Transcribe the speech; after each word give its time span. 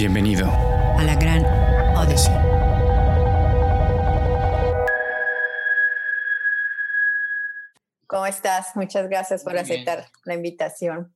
Bienvenido 0.00 0.46
a 0.46 1.02
la 1.04 1.14
gran 1.14 1.44
Odyssey. 1.94 2.32
¿Cómo 8.06 8.24
estás? 8.24 8.74
Muchas 8.76 9.10
gracias 9.10 9.44
por 9.44 9.58
aceptar 9.58 10.10
la 10.24 10.32
invitación. 10.32 11.14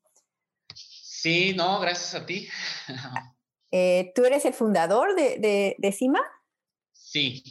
Sí, 0.75 1.55
no, 1.57 1.81
gracias 1.81 2.15
a 2.15 2.27
ti. 2.27 2.47
Eh, 3.71 4.13
¿Tú 4.15 4.25
eres 4.25 4.45
el 4.45 4.53
fundador 4.53 5.17
de, 5.17 5.75
de, 5.79 5.93
CIMA? 5.93 6.21
Sí, 6.93 7.43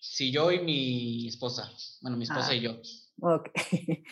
sí, 0.00 0.32
yo 0.32 0.50
y 0.50 0.60
mi 0.60 1.28
esposa. 1.28 1.70
Bueno, 2.00 2.16
mi 2.16 2.24
esposa 2.24 2.48
ah, 2.48 2.54
y 2.54 2.62
yo. 2.62 2.80
Ok. 3.20 3.50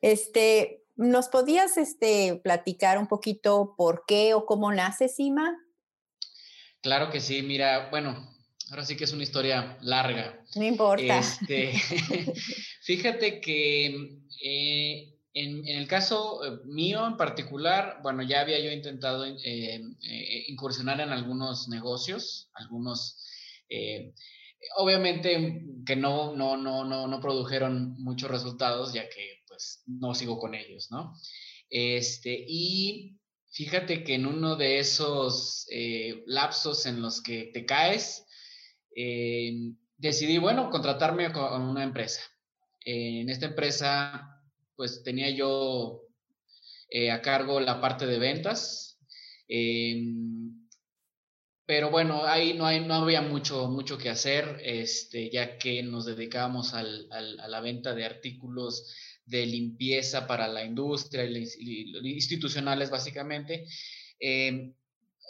Este, 0.00 0.84
¿Nos 0.94 1.28
podías 1.28 1.76
este, 1.76 2.36
platicar 2.36 2.98
un 2.98 3.08
poquito 3.08 3.74
por 3.76 4.04
qué 4.06 4.32
o 4.32 4.46
cómo 4.46 4.72
nace 4.72 5.08
CIMA? 5.08 5.58
Claro 6.80 7.10
que 7.10 7.20
sí, 7.20 7.42
mira, 7.42 7.88
bueno, 7.90 8.28
ahora 8.70 8.84
sí 8.84 8.96
que 8.96 9.04
es 9.04 9.12
una 9.12 9.22
historia 9.22 9.78
larga. 9.80 10.44
No 10.54 10.64
importa. 10.64 11.18
Este, 11.18 11.72
fíjate 12.82 13.40
que 13.40 14.20
eh, 14.42 15.14
en, 15.34 15.66
el 15.66 15.88
caso 15.88 16.44
eh, 16.44 16.60
mío 16.66 17.06
en 17.06 17.16
particular, 17.16 17.98
bueno, 18.02 18.22
ya 18.22 18.40
había 18.40 18.60
yo 18.60 18.70
intentado 18.70 19.24
eh, 19.26 19.80
incursionar 20.48 21.00
en 21.00 21.10
algunos 21.10 21.68
negocios, 21.68 22.50
algunos, 22.54 23.24
obviamente 24.76 25.62
que 25.84 25.96
no, 25.96 26.34
no, 26.34 26.56
no, 26.56 26.84
no, 26.84 27.06
no 27.06 27.20
produjeron 27.20 27.94
muchos 27.98 28.30
resultados, 28.30 28.92
ya 28.92 29.08
que 29.08 29.42
pues 29.46 29.82
no 29.86 30.14
sigo 30.14 30.38
con 30.38 30.54
ellos, 30.54 30.88
¿no? 30.90 31.14
Este, 31.70 32.44
y 32.48 33.18
Fíjate 33.50 34.04
que 34.04 34.14
en 34.14 34.26
uno 34.26 34.56
de 34.56 34.78
esos 34.78 35.66
eh, 35.70 36.22
lapsos 36.26 36.84
en 36.86 37.00
los 37.00 37.22
que 37.22 37.50
te 37.52 37.64
caes, 37.64 38.26
eh, 38.94 39.72
decidí, 39.96 40.38
bueno, 40.38 40.70
contratarme 40.70 41.32
con 41.32 41.62
una 41.62 41.82
empresa. 41.82 42.20
en 42.84 43.28
esta 43.28 43.46
empresa, 43.46 44.42
pues 44.76 45.02
tenía 45.02 45.30
yo 45.30 46.02
eh, 46.90 47.10
a 47.10 47.20
cargo 47.22 47.60
la 47.60 47.80
parte 47.80 48.06
de 48.06 48.18
ventas. 48.18 48.98
pero 51.66 51.90
bueno, 51.90 52.24
ahí 52.24 52.54
no, 52.54 52.64
hay, 52.66 52.80
no 52.80 52.94
había 52.94 53.20
mucho, 53.22 53.68
mucho 53.68 53.98
que 53.98 54.08
hacer, 54.08 54.60
este, 54.62 55.30
ya 55.30 55.58
que 55.58 55.82
nos 55.82 56.06
dedicábamos 56.06 56.74
al, 56.74 57.08
a 57.10 57.48
la 57.48 57.60
venta 57.60 57.94
de 57.94 58.04
artículos 58.04 58.94
de 59.28 59.46
limpieza 59.46 60.26
para 60.26 60.48
la 60.48 60.64
industria 60.64 61.24
y 61.24 62.08
institucionales 62.08 62.90
básicamente. 62.90 63.66
Eh, 64.18 64.72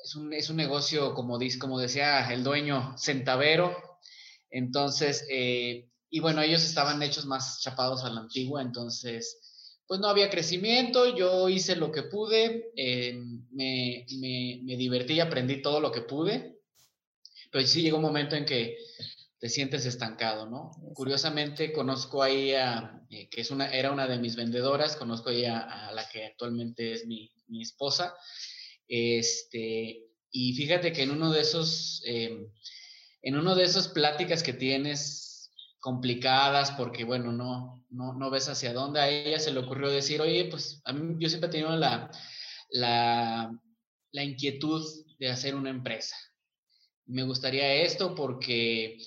es, 0.04 0.14
un, 0.14 0.32
es, 0.32 0.48
un, 0.48 0.56
negocio, 0.56 1.14
como, 1.14 1.38
dice, 1.38 1.58
como 1.58 1.78
decía 1.78 2.32
el 2.32 2.44
dueño, 2.44 2.96
centavero. 2.96 3.76
Entonces, 4.50 5.26
eh, 5.30 5.88
y 6.10 6.20
bueno, 6.20 6.40
ellos 6.40 6.64
estaban 6.64 7.02
hechos 7.02 7.26
más 7.26 7.60
chapados 7.60 8.04
a 8.04 8.10
la 8.10 8.20
antigua, 8.20 8.62
entonces, 8.62 9.82
pues 9.86 10.00
no 10.00 10.08
había 10.08 10.30
crecimiento, 10.30 11.16
yo 11.16 11.48
hice 11.48 11.76
lo 11.76 11.92
que 11.92 12.04
pude, 12.04 12.70
eh, 12.76 13.18
me, 13.50 14.06
me, 14.18 14.60
me 14.62 14.76
divertí 14.76 15.14
y 15.14 15.20
aprendí 15.20 15.60
todo 15.60 15.80
lo 15.80 15.92
que 15.92 16.02
pude, 16.02 16.60
pero 17.50 17.66
sí 17.66 17.82
llegó 17.82 17.98
un 17.98 18.04
momento 18.04 18.36
en 18.36 18.44
que 18.44 18.76
te 19.38 19.48
sientes 19.48 19.86
estancado, 19.86 20.46
¿no? 20.46 20.72
Curiosamente, 20.94 21.72
conozco 21.72 22.22
ahí 22.22 22.52
a, 22.54 23.00
eh, 23.10 23.28
que 23.28 23.40
es 23.40 23.50
una, 23.50 23.68
era 23.70 23.92
una 23.92 24.06
de 24.06 24.18
mis 24.18 24.34
vendedoras, 24.34 24.96
conozco 24.96 25.30
ahí 25.30 25.44
a, 25.44 25.92
la 25.92 26.08
que 26.08 26.26
actualmente 26.26 26.92
es 26.92 27.06
mi, 27.06 27.30
mi, 27.46 27.62
esposa, 27.62 28.14
este, 28.88 30.06
y 30.30 30.54
fíjate 30.54 30.92
que 30.92 31.02
en 31.02 31.12
uno 31.12 31.30
de 31.30 31.40
esos, 31.40 32.02
em, 32.04 32.50
en 33.22 33.36
uno 33.36 33.54
de 33.54 33.64
esas 33.64 33.88
pláticas 33.88 34.42
que 34.42 34.52
tienes 34.52 35.52
complicadas, 35.78 36.72
porque 36.72 37.04
bueno, 37.04 37.30
no, 37.30 37.86
no, 37.90 38.14
no 38.14 38.30
ves 38.30 38.48
hacia 38.48 38.72
dónde, 38.72 39.00
a 39.00 39.08
ella 39.08 39.38
se 39.38 39.52
le 39.52 39.60
ocurrió 39.60 39.88
decir, 39.88 40.20
oye, 40.20 40.46
pues 40.46 40.82
a 40.84 40.92
mí 40.92 41.16
yo 41.20 41.28
siempre 41.28 41.48
he 41.48 41.52
tenido 41.52 41.76
la, 41.76 42.10
la, 42.70 43.52
la 44.10 44.24
inquietud 44.24 44.84
de 45.18 45.28
hacer 45.28 45.54
una 45.54 45.70
empresa. 45.70 46.16
Me 47.06 47.22
gustaría 47.22 47.74
esto 47.74 48.14
porque 48.14 48.98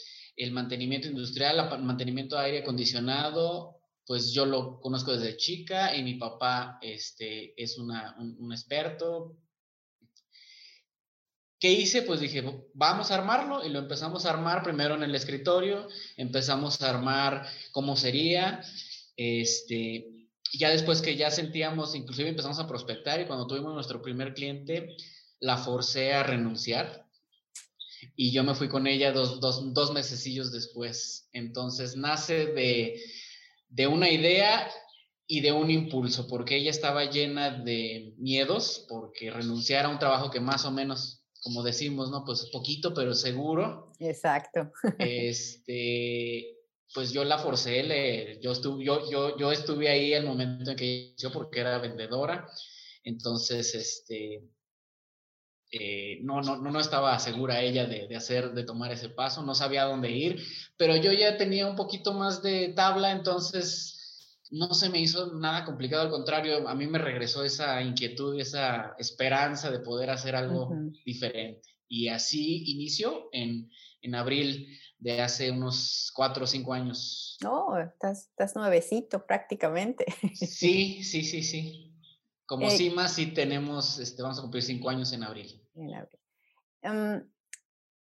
el 0.44 0.52
mantenimiento 0.52 1.07
industrial, 1.07 1.69
el 1.72 1.84
mantenimiento 1.84 2.35
de 2.35 2.46
aire 2.46 2.59
acondicionado, 2.59 3.79
pues 4.06 4.31
yo 4.34 4.46
lo 4.46 4.79
conozco 4.79 5.16
desde 5.16 5.38
chica 5.38 5.96
y 5.96 6.03
mi 6.03 6.16
papá 6.16 6.79
este, 6.81 7.53
es 7.62 7.78
una, 7.78 8.16
un, 8.18 8.51
experto. 8.51 9.38
¿Qué 11.59 11.72
hice? 11.72 12.01
Pues 12.01 12.19
dije, 12.19 12.44
vamos 12.74 13.12
a 13.12 13.16
armarlo 13.16 13.63
y 13.63 13.69
lo 13.69 13.80
empezamos 13.80 14.25
a 14.25 14.31
armar 14.31 14.63
primero 14.63 14.96
en 14.96 15.03
el 15.03 15.13
escritorio, 15.13 15.88
empezamos 16.18 16.81
a 16.81 16.90
armar 16.90 17.47
cómo 17.72 17.96
sería, 17.96 18.63
este, 19.16 20.28
ya 20.53 20.72
después 20.72 21.03
que 21.03 21.16
ya 21.16 21.30
sentíamos, 21.30 21.94
inclusive 21.94 22.30
empezamos 22.30 22.57
a 22.57 22.68
prospectar 22.68 23.22
y 23.22 23.28
cuando 23.28 23.46
tuvimos 23.46 23.75
nuestro 23.75 24.01
primer 24.01 24.34
cliente, 24.34 24.96
la 25.40 25.57
forcé 25.57 26.13
a 26.13 26.24
renunciar 26.24 27.00
y 28.16 28.31
yo 28.31 28.44
me 28.44 28.56
fui 28.56 28.67
con 28.67 28.88
ella 28.88 29.12
dos, 29.12 29.39
dos, 29.39 29.73
dos 29.73 29.94
mesecillos 29.94 30.51
después. 30.51 31.29
Entonces 31.34 31.95
nace 31.95 32.47
de, 32.47 33.01
de 33.69 33.88
una 33.88 34.09
idea 34.09 34.69
y 35.28 35.41
de 35.41 35.51
un 35.51 35.72
impulso, 35.72 36.28
porque 36.28 36.57
ella 36.57 36.72
estaba 36.72 37.06
llena 37.06 37.51
de 37.51 38.13
miedos, 38.17 38.85
porque 38.89 39.31
renunciar 39.31 39.85
a 39.85 39.89
un 39.89 40.00
trabajo 40.00 40.29
que 40.29 40.41
más 40.41 40.66
o 40.66 40.72
menos, 40.72 41.23
como 41.41 41.63
decimos, 41.63 42.12
¿no? 42.12 42.25
Pues 42.25 42.50
poquito, 42.51 42.94
pero 42.94 43.13
seguro. 43.13 43.94
Exacto. 44.00 44.72
Este, 45.00 46.57
pues 46.94 47.13
yo 47.13 47.23
la 47.23 47.38
forcé, 47.38 47.83
le, 47.83 48.41
yo, 48.41 48.51
estuve, 48.51 48.83
yo, 48.83 49.09
yo, 49.09 49.38
yo 49.38 49.51
estuve 49.51 49.89
ahí 49.89 50.13
el 50.13 50.25
momento 50.25 50.72
en 50.72 50.78
que 50.78 51.13
yo 51.18 51.31
porque 51.31 51.62
era 51.62 51.78
vendedora, 51.78 52.45
entonces, 53.03 53.73
este, 53.73 54.44
eh, 55.71 56.19
no, 56.21 56.41
no, 56.41 56.57
no 56.57 56.79
estaba 56.81 57.17
segura 57.17 57.61
ella 57.61 57.85
de, 57.85 58.13
hacer, 58.13 58.51
de 58.51 58.65
tomar 58.65 58.91
ese 58.91 59.07
paso, 59.07 59.41
no 59.41 59.55
sabía 59.55 59.85
dónde 59.85 60.11
ir, 60.11 60.43
pero 60.75 60.97
yo 60.97 61.13
ya 61.13 61.37
tenía 61.37 61.65
un 61.65 61.77
poquito 61.77 62.13
más 62.13 62.43
de 62.43 62.73
tabla, 62.75 63.11
entonces 63.11 64.37
no 64.49 64.73
se 64.73 64.89
me 64.89 64.99
hizo 64.99 65.33
nada 65.33 65.63
complicado, 65.63 66.03
al 66.03 66.09
contrario, 66.09 66.67
a 66.67 66.75
mí 66.75 66.87
me 66.87 66.99
regresó 66.99 67.45
esa 67.45 67.81
inquietud, 67.81 68.37
esa 68.37 68.95
esperanza 68.99 69.71
de 69.71 69.79
poder 69.79 70.09
hacer 70.09 70.35
algo 70.35 70.75
diferente. 71.05 71.61
Y 71.88 72.09
así 72.09 72.63
inició 72.67 73.29
en, 73.31 73.69
en, 74.01 74.15
abril 74.15 74.77
de 74.97 75.21
hace 75.21 75.51
unos 75.51 76.11
cuatro 76.13 76.43
o 76.43 76.47
cinco 76.47 76.73
años. 76.73 77.38
No, 77.41 77.77
estás, 77.79 78.27
estás 78.27 78.55
nuevecito 78.55 79.25
prácticamente. 79.25 80.05
Sí, 80.35 81.03
sí, 81.03 81.23
sí, 81.23 81.43
sí. 81.43 81.93
Como 82.45 82.67
eh, 82.67 82.71
CIMA 82.71 83.07
sí 83.07 83.27
tenemos, 83.27 83.99
este, 83.99 84.21
vamos 84.21 84.38
a 84.39 84.41
cumplir 84.41 84.63
cinco 84.63 84.89
años 84.89 85.13
en 85.13 85.23
abril. 85.23 85.60
Em, 86.81 87.29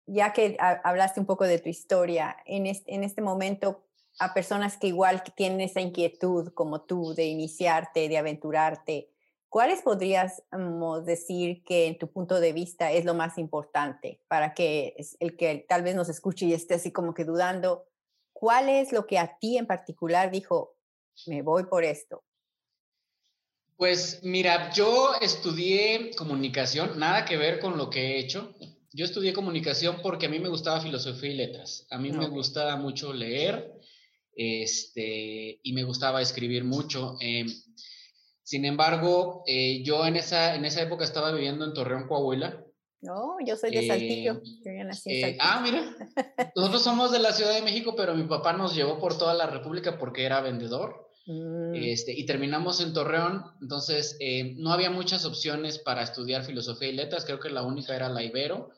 ya 0.06 0.34
que 0.34 0.57
hablaste 0.59 1.19
un 1.19 1.25
poco 1.25 1.46
de 1.46 1.59
tu 1.59 1.69
historia, 1.69 2.35
en 2.46 2.66
este, 2.66 2.94
en 2.94 3.03
este 3.03 3.22
momento, 3.22 3.85
a 4.19 4.34
personas 4.34 4.78
que 4.78 4.88
igual 4.88 5.24
tienen 5.35 5.62
esa 5.62 5.81
inquietud 5.81 6.52
como 6.53 6.81
tú 6.81 7.13
de 7.13 7.25
iniciarte, 7.25 8.09
de 8.09 8.18
aventurarte, 8.18 9.12
¿cuáles 9.47 9.81
podrías 9.81 10.44
decir 11.06 11.63
que 11.63 11.88
en 11.88 11.97
tu 11.97 12.12
punto 12.12 12.40
de 12.40 12.53
vista 12.53 12.91
es 12.91 13.06
lo 13.06 13.13
más 13.13 13.38
importante 13.38 14.22
para 14.28 14.53
que 14.53 14.96
el 15.19 15.38
que 15.38 15.66
tal 15.68 15.84
vez 15.84 15.96
nos 15.96 16.09
escuche 16.09 16.46
y 16.46 16.53
esté 16.53 16.75
así 16.75 16.91
como 16.91 17.13
que 17.13 17.24
dudando, 17.24 17.86
cuál 18.34 18.69
es 18.69 18.91
lo 18.91 19.07
que 19.07 19.19
a 19.19 19.38
ti 19.40 19.57
en 19.57 19.68
particular 19.68 20.31
dijo, 20.31 20.75
me 21.28 21.41
voy 21.41 21.66
por 21.66 21.84
esto? 21.84 22.24
Pues 23.80 24.20
mira, 24.24 24.74
yo 24.74 25.14
estudié 25.22 26.12
comunicación, 26.18 27.00
nada 27.00 27.24
que 27.24 27.38
ver 27.38 27.62
con 27.62 27.78
lo 27.78 27.90
que 27.90 28.02
he 28.02 28.20
hecho. 28.20 28.54
Yo 28.92 29.06
estudié 29.06 29.31
comunicación 29.31 30.02
porque 30.04 30.26
a 30.26 30.30
mí 30.30 30.38
me 30.38 30.50
gustaba 30.50 30.81
filosofía 30.81 31.30
y 31.30 31.38
letras. 31.38 31.88
A 31.90 31.98
mí 31.98 32.12
me 32.12 32.28
gustaba 32.28 32.76
mucho 32.76 33.14
leer 33.14 33.72
este, 34.36 35.62
y 35.64 35.72
me 35.72 35.86
gustaba 35.86 36.22
escribir 36.22 36.66
mucho. 36.66 37.16
Em, 37.22 37.48
sin 38.44 38.66
embargo, 38.66 39.44
eh, 39.48 39.82
yo 39.82 40.06
en 40.06 40.18
esa, 40.18 40.56
en 40.56 40.66
esa 40.66 40.82
época 40.82 41.06
estaba 41.06 41.32
viviendo 41.32 41.64
en 41.64 41.74
Torreón, 41.74 42.06
Coahuila. 42.06 42.62
No, 43.00 43.38
yo 43.46 43.56
soy 43.56 43.72
de 43.72 43.88
Saltillo. 43.88 44.42
Em, 44.66 44.90
eh, 45.06 45.38
ah, 45.40 45.62
mira, 45.64 45.96
nosotros 46.58 46.84
somos 46.84 47.14
de 47.14 47.20
la 47.20 47.32
Ciudad 47.32 47.54
de 47.54 47.62
México, 47.62 47.94
pero 47.96 48.14
mi 48.14 48.24
papá 48.24 48.52
nos 48.52 48.75
llevó 48.75 49.00
por 49.00 49.18
toda 49.18 49.34
la 49.36 49.48
República 49.48 49.98
porque 49.98 50.25
era 50.25 50.42
vendedor. 50.42 51.09
Mm. 51.30 51.76
Este, 51.76 52.12
y 52.12 52.26
terminamos 52.26 52.81
en 52.81 52.92
Torreón, 52.92 53.44
entonces 53.62 54.18
eh, 54.20 54.56
no 54.58 54.74
había 54.74 54.90
muchas 54.90 55.26
opciones 55.26 55.78
para 55.78 56.02
estudiar 56.02 56.44
filosofía 56.44 56.90
y 56.90 56.94
letras, 56.94 57.24
creo 57.24 57.40
que 57.40 57.52
la 57.52 57.62
única 57.62 57.96
era 57.96 58.10
la 58.10 58.24
Ibero, 58.24 58.72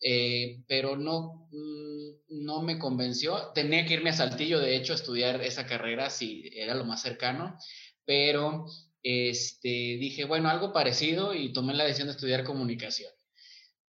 eh, 0.00 0.62
pero 0.68 0.96
no, 0.96 1.48
mm, 1.50 2.44
no 2.44 2.62
me 2.62 2.78
convenció. 2.78 3.50
Tenía 3.52 3.84
que 3.84 3.94
irme 3.94 4.10
a 4.10 4.12
Saltillo, 4.12 4.60
de 4.60 4.76
hecho, 4.76 4.92
a 4.92 4.96
estudiar 4.96 5.42
esa 5.42 5.66
carrera 5.66 6.08
si 6.08 6.48
era 6.54 6.76
lo 6.76 6.84
más 6.84 7.02
cercano, 7.02 7.58
pero 8.04 8.66
este, 9.02 9.68
dije, 9.68 10.24
bueno, 10.24 10.48
algo 10.48 10.72
parecido 10.72 11.34
y 11.34 11.52
tomé 11.52 11.74
la 11.74 11.82
decisión 11.82 12.06
de 12.06 12.12
estudiar 12.12 12.44
comunicación. 12.44 13.10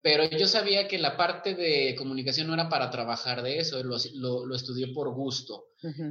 Pero 0.01 0.29
yo 0.29 0.47
sabía 0.47 0.87
que 0.87 0.99
la 0.99 1.17
parte 1.17 1.55
de 1.55 1.95
comunicación 1.97 2.47
no 2.47 2.53
era 2.53 2.69
para 2.69 2.89
trabajar 2.89 3.41
de 3.41 3.59
eso, 3.59 3.83
lo, 3.83 3.97
lo, 4.45 4.55
estudié 4.55 4.87
por 4.93 5.13
gusto. 5.13 5.65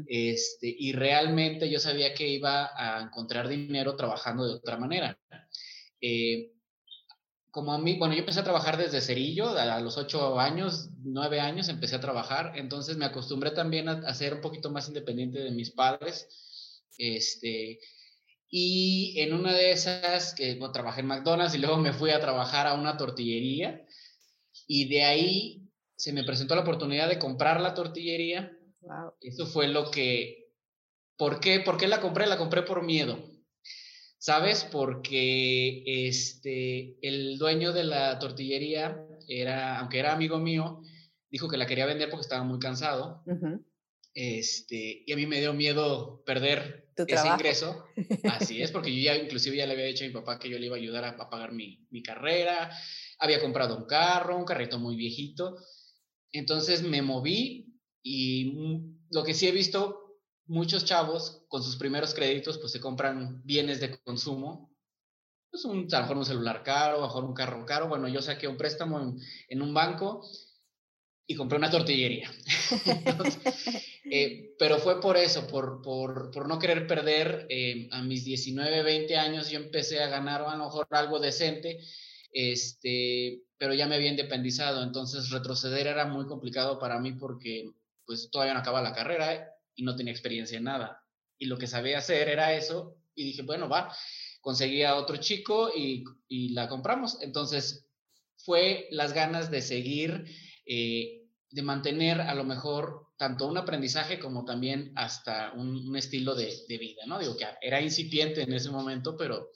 este, 0.07 0.75
y 0.79 0.93
realmente 0.93 1.71
yo 1.71 1.79
sabía 1.79 2.15
que 2.15 2.29
iba 2.29 2.71
a 2.75 3.03
encontrar 3.03 3.49
dinero 3.49 3.97
trabajando 3.97 4.47
de 4.47 4.55
otra 4.55 4.77
manera. 4.77 5.19
Eh, 6.01 6.53
como 7.51 7.73
a 7.73 7.79
mí, 7.79 7.97
bueno, 7.97 8.13
yo 8.13 8.21
empecé 8.21 8.41
a 8.41 8.45
trabajar 8.45 8.77
desde 8.77 9.01
cerillo, 9.01 9.49
a, 9.49 9.81
los 9.81 9.97
ocho 9.97 10.39
años, 10.39 10.91
nueve 11.03 11.41
años 11.41 11.71
empecé 11.71 11.97
a 11.97 12.01
trabajar, 12.01 12.53
entonces 12.57 12.99
me 12.99 13.07
acostumbré 13.07 13.53
también 13.53 13.89
a, 13.89 13.93
a, 14.07 14.15
ser 14.15 14.35
un 14.35 14.41
poquito 14.43 14.71
más 14.71 14.89
independiente 14.89 15.39
de 15.39 15.53
mis 15.53 15.71
padres. 15.71 16.29
Este, 16.99 17.79
y 18.59 19.21
en 19.21 19.35
una 19.35 19.53
de 19.53 19.71
esas, 19.71 20.35
que 20.35 20.55
bueno, 20.55 20.73
trabajé 20.73 21.03
en 21.03 21.09
McDonald's 21.09 21.55
y 21.55 21.59
luego 21.59 21.77
me 21.77 21.93
fui 21.93 22.09
a 22.09 22.21
trabajar 22.21 22.67
a 22.67 22.73
una 22.73 22.97
tortillería. 22.97 23.85
Y 24.67 24.89
de 24.89 25.05
ahí 25.05 25.69
se 25.95 26.15
me 26.15 26.25
presentó 26.25 26.55
la 26.55 26.63
oportunidad 26.63 27.07
de 27.07 27.19
comprar 27.19 27.61
la 27.61 27.75
tortillería. 27.75 28.51
Eso 29.21 29.45
fue 29.45 29.69
lo 29.69 29.91
que... 29.91 30.55
¿Por 31.19 31.39
qué? 31.39 31.61
¿Por 31.61 31.77
qué 31.77 31.87
la 31.87 32.01
compré? 32.01 32.27
La 32.27 32.39
compré 32.39 32.63
por 32.63 32.83
miedo. 32.83 33.23
¿Sabes? 34.17 34.65
Porque 34.73 35.83
este, 36.09 36.97
el 37.07 37.37
dueño 37.37 37.75
de 37.75 37.85
la 37.85 38.19
tortillería, 38.19 39.07
era, 39.29 39.81
aunque 39.81 39.99
era 39.99 40.15
amigo 40.15 40.39
mío, 40.39 40.81
dijo 41.29 41.47
que 41.51 41.59
la 41.59 41.67
quería 41.67 41.85
vender 41.85 42.09
porque 42.09 42.23
estaba 42.23 42.43
muy 42.43 42.59
cansado. 42.59 43.23
este, 44.15 45.05
y 45.07 45.13
a 45.13 45.17
mí 45.17 45.27
me 45.27 45.41
dio 45.41 45.53
miedo 45.53 46.23
perder 46.25 46.86
ese 46.97 47.29
ingreso. 47.29 47.87
Así 48.25 48.63
es, 48.63 48.71
porque 48.71 48.95
yo 48.95 49.03
ya 49.03 49.17
inclusive 49.23 49.57
ya 49.57 49.67
le 49.67 49.73
había 49.73 49.87
dicho 49.87 50.05
a 50.05 50.09
mi 50.09 50.13
papá 50.13 50.39
que 50.39 50.49
yo 50.49 50.59
le 50.59 50.67
iba 50.67 50.77
a 50.77 50.79
ayudar 50.79 51.05
a, 51.05 51.17
pagar 51.31 51.53
mi, 51.53 51.87
mi, 51.91 52.03
carrera, 52.03 52.71
había 53.19 53.41
comprado 53.41 53.77
un 53.77 53.87
carro, 53.87 54.37
un 54.37 54.45
carrito 54.45 54.79
muy 54.79 54.97
viejito. 54.97 55.57
Entonces 56.33 56.83
me 56.83 57.03
moví 57.03 57.81
y 58.03 58.53
lo 59.11 59.25
que 59.25 59.35
sí 59.35 59.47
he 59.47 59.53
visto, 59.53 60.21
muchos 60.47 60.85
chavos 60.85 61.45
con 61.49 61.63
sus 61.63 61.77
primeros 61.77 62.15
créditos 62.15 62.59
pues 62.59 62.73
se 62.73 62.81
compran 62.81 63.43
bienes 63.45 63.81
de 63.81 63.99
consumo. 64.03 64.75
Pues 65.51 65.65
un, 65.65 65.89
a 65.93 65.97
lo 65.97 66.03
mejor 66.03 66.17
un 66.19 66.27
celular 66.27 66.63
caro, 66.63 66.97
a 66.97 67.01
lo 67.01 67.07
mejor 67.07 67.25
un 67.25 67.35
carro 67.35 67.65
caro. 67.65 67.89
Bueno, 67.89 68.09
yo 68.09 68.21
saqué 68.21 68.49
un 68.49 68.57
préstamo 68.57 69.01
en, 69.01 69.19
en 69.49 69.63
un 69.63 69.73
banco 69.73 70.23
y 71.27 71.35
compré 71.35 71.59
una 71.59 71.71
tortillería. 71.71 72.31
Eh, 74.09 74.55
pero 74.57 74.79
fue 74.79 75.01
por 75.01 75.17
eso, 75.17 75.49
por, 75.49 75.83
por, 75.83 76.31
por 76.31 76.47
no 76.47 76.61
querer 76.61 76.87
perder. 76.87 77.45
Eh, 77.51 77.89
a 77.91 78.03
mis 78.03 78.25
19, 78.25 78.85
20 78.85 79.17
años 79.17 79.51
yo 79.51 79.59
empecé 79.59 80.01
a 80.01 80.07
ganar 80.07 80.43
a 80.43 80.57
lo 80.57 80.67
mejor 80.67 80.87
algo 80.91 81.19
decente, 81.19 81.81
este, 82.31 83.43
pero 83.59 83.75
ya 83.75 83.89
me 83.89 83.97
había 83.97 84.11
independizado, 84.11 84.85
entonces 84.85 85.31
retroceder 85.31 85.89
era 85.89 86.07
muy 86.07 86.27
complicado 86.27 86.79
para 86.79 87.01
mí 87.01 87.15
porque 87.15 87.73
pues 88.05 88.31
todavía 88.31 88.55
no 88.55 88.61
acababa 88.61 88.89
la 88.89 88.95
carrera 88.95 89.51
y 89.75 89.83
no 89.83 89.97
tenía 89.97 90.13
experiencia 90.13 90.59
en 90.59 90.65
nada. 90.65 91.03
Y 91.37 91.47
lo 91.47 91.59
que 91.59 91.67
sabía 91.67 91.99
hacer 91.99 92.29
era 92.29 92.55
eso 92.55 92.97
y 93.17 93.25
dije, 93.25 93.43
bueno, 93.43 93.69
va, 93.69 93.93
conseguí 94.41 94.85
a 94.85 94.95
otro 94.95 95.17
chico 95.17 95.71
y, 95.75 96.05
y 96.29 96.51
la 96.51 96.69
compramos. 96.69 97.19
Entonces 97.23 97.89
fue 98.37 98.87
las 98.91 99.13
ganas 99.13 99.51
de 99.51 99.63
seguir. 99.63 100.27
Eh, 100.67 101.16
de 101.57 101.63
mantener 101.63 102.21
a 102.21 102.35
lo 102.35 102.45
mejor 102.45 103.07
tanto 103.17 103.47
un 103.47 103.57
aprendizaje 103.57 104.19
como 104.19 104.45
también 104.45 104.93
hasta 104.95 105.53
un, 105.55 105.97
estilo 105.97 106.35
de, 106.35 106.55
vida, 106.69 107.07
¿no? 107.07 107.19
Digo 107.19 107.35
que 107.35 107.47
era 107.63 107.81
incipiente 107.81 108.43
en 108.43 108.53
ese 108.53 108.69
momento, 108.69 109.17
pero, 109.17 109.49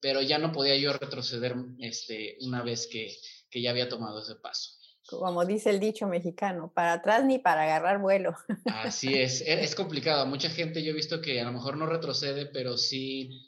pero 0.00 0.22
ya 0.22 0.38
no 0.38 0.50
podía 0.50 0.78
yo 0.78 0.94
retroceder 0.94 1.54
este, 1.78 2.38
una 2.40 2.62
vez 2.62 2.88
que, 2.90 3.14
que 3.50 3.60
ya 3.60 3.68
había 3.68 3.90
tomado 3.90 4.22
ese 4.22 4.36
paso. 4.36 4.70
Como 5.10 5.44
dice 5.44 5.68
el 5.68 5.78
dicho 5.78 6.06
mexicano, 6.06 6.72
para 6.74 6.94
atrás 6.94 7.22
ni 7.22 7.38
para 7.38 7.64
agarrar 7.64 8.00
vuelo. 8.00 8.34
Así 8.64 9.12
es, 9.20 9.42
e, 9.42 9.62
es 9.62 9.74
complicado. 9.74 10.24
Mucha 10.24 10.48
gente 10.48 10.82
yo 10.82 10.92
he 10.92 10.94
visto 10.94 11.20
que 11.20 11.38
a 11.38 11.44
lo 11.44 11.52
mejor 11.52 11.76
no 11.76 11.84
retrocede, 11.84 12.46
pero 12.46 12.78
sí, 12.78 13.46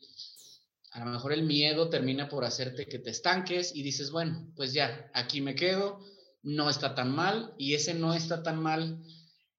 a 0.90 1.06
lo 1.06 1.10
mejor 1.10 1.32
el 1.32 1.44
miedo 1.44 1.88
termina 1.88 2.28
por 2.28 2.44
hacerte 2.44 2.84
que 2.84 2.98
te 2.98 3.08
estanques 3.08 3.74
y 3.74 3.82
dices, 3.82 4.10
bueno, 4.10 4.52
pues 4.56 4.74
ya, 4.74 5.10
aquí 5.14 5.40
me 5.40 5.54
quedo, 5.54 6.00
no 6.42 6.68
está 6.68 6.94
tan 6.94 7.14
mal 7.14 7.54
y 7.58 7.74
ese 7.74 7.94
no 7.94 8.14
está 8.14 8.42
tan 8.42 8.60
mal, 8.60 9.02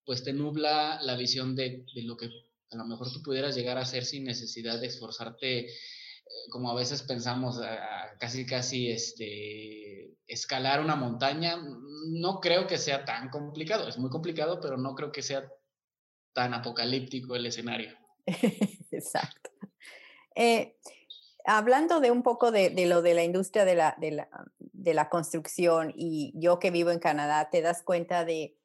pues 0.06 0.24
te 0.24 0.34
nubla 0.34 1.02
la 1.02 1.16
visión 1.16 1.56
de, 1.56 1.86
lo 1.96 2.18
que 2.18 2.30
a 2.72 2.76
lo 2.76 2.86
mejor 2.86 3.12
tú 3.12 3.22
pudieras 3.22 3.56
llegar 3.56 3.78
a 3.78 3.82
hacer 3.82 4.06
sin 4.06 4.24
necesidad 4.24 4.80
de 4.80 4.88
esforzarte, 4.88 5.60
eh, 5.60 5.70
como 6.50 6.72
a 6.72 6.76
veces 6.76 7.04
pensamos, 7.04 7.60
casi, 8.20 8.46
casi 8.46 8.90
este, 8.90 10.18
escalar 10.28 10.82
una 10.82 10.96
montaña. 10.96 11.58
No 12.10 12.40
creo 12.40 12.68
que 12.68 12.78
sea 12.78 13.06
tan 13.06 13.30
complicado, 13.30 13.88
es 13.88 13.98
muy 13.98 14.10
complicado, 14.10 14.60
pero 14.60 14.78
no 14.78 14.96
creo 14.96 15.12
que 15.12 15.22
sea 15.22 15.50
tan 16.34 16.54
apocalíptico 16.54 17.36
el 17.36 17.46
escenario. 17.46 17.98
Exacto. 18.92 19.52
Eh, 20.36 20.78
hablando 21.46 22.00
de 22.00 22.12
un 22.12 22.24
poco 22.24 22.52
de, 22.52 22.74
lo 22.86 23.02
de 23.02 23.14
la 23.14 23.24
industria 23.24 23.66
de 23.66 23.76
la, 23.76 23.96
de 24.00 24.12
la, 24.12 24.30
construcción 25.10 25.94
y 25.96 26.34
yo 26.36 26.60
que 26.60 26.72
vivo 26.72 26.92
en 26.92 27.00
Canadá, 27.00 27.50
te 27.50 27.62
das 27.62 27.84
cuenta 27.84 28.26
de 28.26 28.58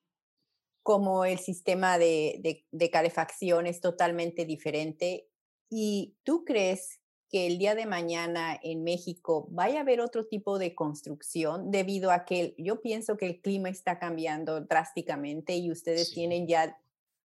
cómo 0.83 1.27
el 1.27 1.39
sistema 1.39 1.99
de, 1.99 2.65
calefacción 2.91 3.67
es 3.67 3.81
totalmente 3.81 4.47
diferente. 4.47 5.29
¿Y 5.69 6.17
tú 6.25 6.45
crees 6.47 7.01
que 7.31 7.47
el 7.47 7.59
día 7.59 7.75
de 7.75 7.85
mañana 7.85 8.59
en 8.63 8.85
México 8.85 9.49
vaya 9.51 9.81
a 9.81 9.83
haber 9.83 10.01
otro 10.01 10.27
tipo 10.27 10.59
de 10.59 10.75
construcción 10.75 11.71
debido 11.71 12.11
a 12.11 12.25
que 12.25 12.55
yo 12.57 12.81
pienso 12.81 13.19
que 13.19 13.27
el 13.27 13.41
clima 13.43 13.69
está 13.69 13.99
cambiando 13.99 14.63
drásticamente 14.63 15.57
y 15.57 15.71
ustedes 15.71 16.11
tienen 16.11 16.49
ya 16.49 16.81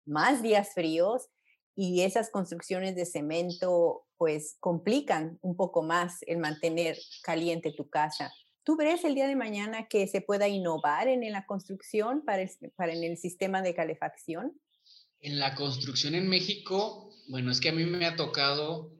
más 0.06 0.40
días 0.40 0.72
fríos 0.72 1.28
y 1.74 2.02
esas 2.02 2.30
construcciones 2.30 2.94
de 2.94 3.06
cemento 3.06 4.06
pues 4.18 4.56
complican 4.60 5.38
un 5.42 5.56
poco 5.56 5.82
más 5.82 6.18
el 6.28 6.38
mantener 6.38 6.96
caliente 7.22 7.72
tu 7.72 7.88
casa. 7.88 8.32
¿Tú 8.68 8.76
ves 8.76 9.02
el 9.04 9.14
día 9.14 9.26
de 9.26 9.34
mañana 9.34 9.88
que 9.88 10.06
se 10.08 10.20
pueda 10.20 10.46
innovar 10.46 11.08
en 11.08 11.22
la 11.32 11.46
construcción 11.46 12.22
para, 12.22 12.46
para 12.76 12.92
en 12.92 13.02
el 13.02 13.16
sistema 13.16 13.62
de 13.62 13.74
calefacción? 13.74 14.60
En 15.20 15.38
la 15.38 15.54
construcción 15.54 16.14
en 16.14 16.28
México, 16.28 17.10
bueno, 17.28 17.50
es 17.50 17.62
que 17.62 17.70
a 17.70 17.72
mí 17.72 17.86
me 17.86 18.04
ha 18.04 18.14
tocado 18.14 18.92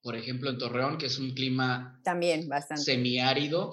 por 0.00 0.16
ejemplo, 0.16 0.48
en 0.48 0.58
Torreón, 0.58 0.96
que 0.96 1.06
es 1.06 1.18
un 1.18 1.32
clima 1.32 2.00
también 2.04 2.48
bastante 2.48 2.84
semiárido, 2.84 3.72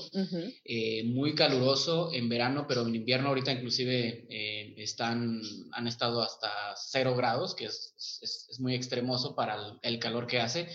eh, 0.65 1.03
muy 1.05 1.35
caluroso 1.35 2.11
en 2.11 2.27
verano, 2.27 2.65
pero 2.67 2.85
en 2.85 2.95
invierno 2.95 3.29
ahorita 3.29 3.51
inclusive 3.53 4.25
eh, 4.29 4.73
están, 4.75 5.39
han 5.71 5.87
estado 5.87 6.21
hasta 6.23 6.49
cero 6.75 7.15
grados, 7.15 7.55
que 7.55 7.65
es, 7.65 7.93
es, 8.21 8.59
muy 8.59 8.73
extremoso 8.73 9.35
para 9.35 9.77
el, 9.83 9.99
calor 9.99 10.27
que 10.27 10.39
hace. 10.39 10.67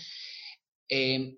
Eh, 0.89 1.37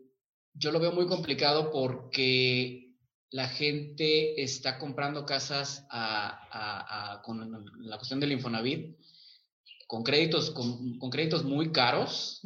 yo 0.53 0.71
lo 0.71 0.79
veo 0.79 0.93
muy 0.93 1.07
complicado 1.07 1.69
porque 1.69 2.84
la 3.32 3.48
gente 3.48 4.41
está 4.41 4.77
comprando 4.77 5.25
casas 5.25 5.86
a, 5.89 7.22
con 7.24 7.65
la 7.79 7.98
cuestión 7.98 8.20
del 8.20 8.32
Infonavit 8.32 8.96
con 9.88 10.03
créditos, 10.03 10.51
con, 10.51 10.98
con 10.98 11.10
créditos 11.10 11.44
muy 11.44 11.72
caros 11.72 12.41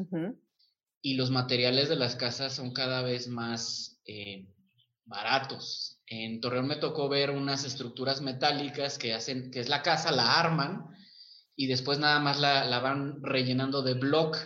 y 1.02 1.14
los 1.14 1.32
materiales 1.32 1.90
de 1.90 1.96
las 1.96 2.16
casas 2.16 2.54
son 2.54 2.74
cada 2.74 3.02
vez 3.02 3.28
más 3.28 4.00
eh, 4.06 4.48
baratos. 5.06 6.02
En 6.08 6.42
Torreón 6.42 6.68
me 6.68 6.76
tocó 6.76 7.08
ver 7.08 7.32
unas 7.32 7.64
estructuras 7.64 8.22
metálicas 8.22 8.98
que 8.98 9.14
hacen, 9.14 9.52
que 9.52 9.60
es 9.60 9.70
la 9.70 9.82
casa, 9.82 10.12
la 10.12 10.40
arman 10.40 10.88
y 11.56 11.68
después 11.68 12.00
nada 12.00 12.20
más 12.20 12.40
la, 12.40 12.80
van 12.80 13.24
rellenando 13.24 13.82
de 13.82 13.94
block. 13.94 14.38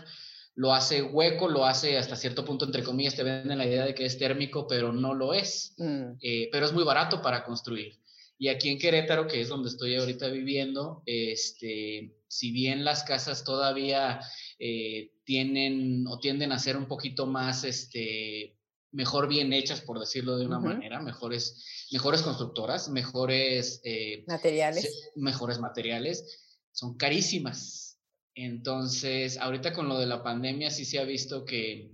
Lo 0.56 0.74
hace 0.74 1.02
hueco, 1.02 1.48
lo 1.48 1.66
hace 1.66 1.98
hasta 1.98 2.16
cierto 2.16 2.46
punto, 2.46 2.66
entre 2.66 2.84
comillas, 2.84 3.16
te 3.16 3.24
venden 3.24 3.58
la 3.58 3.66
idea 3.66 3.86
de 3.86 3.96
que 3.96 4.06
es 4.06 4.18
térmico, 4.18 4.68
pero 4.68 4.94
no 4.94 5.14
lo 5.14 5.34
es. 5.34 5.74
Mm. 5.78 6.18
Eh, 6.22 6.50
pero 6.52 6.66
es 6.66 6.74
muy 6.74 6.84
barato 6.84 7.22
para 7.22 7.44
construir. 7.44 8.00
Y 8.38 8.50
aquí 8.50 8.70
en 8.70 8.80
Querétaro, 8.80 9.28
que 9.28 9.42
es 9.42 9.48
donde 9.48 9.70
estoy 9.70 9.96
ahorita 9.96 10.28
viviendo, 10.28 11.02
este, 11.06 12.16
si 12.28 12.52
bien 12.52 12.84
las 12.84 13.04
casas 13.04 13.44
todavía 13.44 14.20
eh, 14.60 15.12
tienen 15.24 16.06
o 16.08 16.20
tienden 16.20 16.52
a 16.52 16.60
ser 16.60 16.76
un 16.76 16.88
poquito 16.88 17.26
más, 17.26 17.64
este, 17.64 18.58
mejor 18.94 19.28
bien 19.28 19.54
hechas, 19.54 19.82
por 19.82 20.00
decirlo 20.00 20.38
de 20.38 20.46
una 20.46 20.60
manera, 20.60 21.02
mejores, 21.02 21.88
mejores 21.92 22.22
constructoras, 22.22 22.90
mejores 22.90 23.82
eh, 23.84 24.24
materiales. 24.28 25.12
mejores 25.16 25.60
materiales, 25.60 26.58
son 26.72 26.96
carísimas. 26.96 27.93
Entonces, 28.36 29.38
ahorita 29.38 29.74
con 29.74 29.88
lo 29.88 30.00
de 30.00 30.08
la 30.08 30.24
pandemia 30.24 30.72
sí 30.72 30.86
se 30.86 31.00
ha 31.00 31.04
visto 31.04 31.46
que 31.46 31.92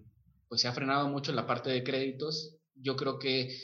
pues 0.48 0.62
se 0.62 0.67
ha 0.67 0.74
frenado 0.74 1.08
mucho 1.10 1.31
la 1.34 1.46
parte 1.46 1.69
de 1.69 1.84
créditos. 1.84 2.58
Yo 2.75 2.96
creo 2.96 3.19
que 3.19 3.58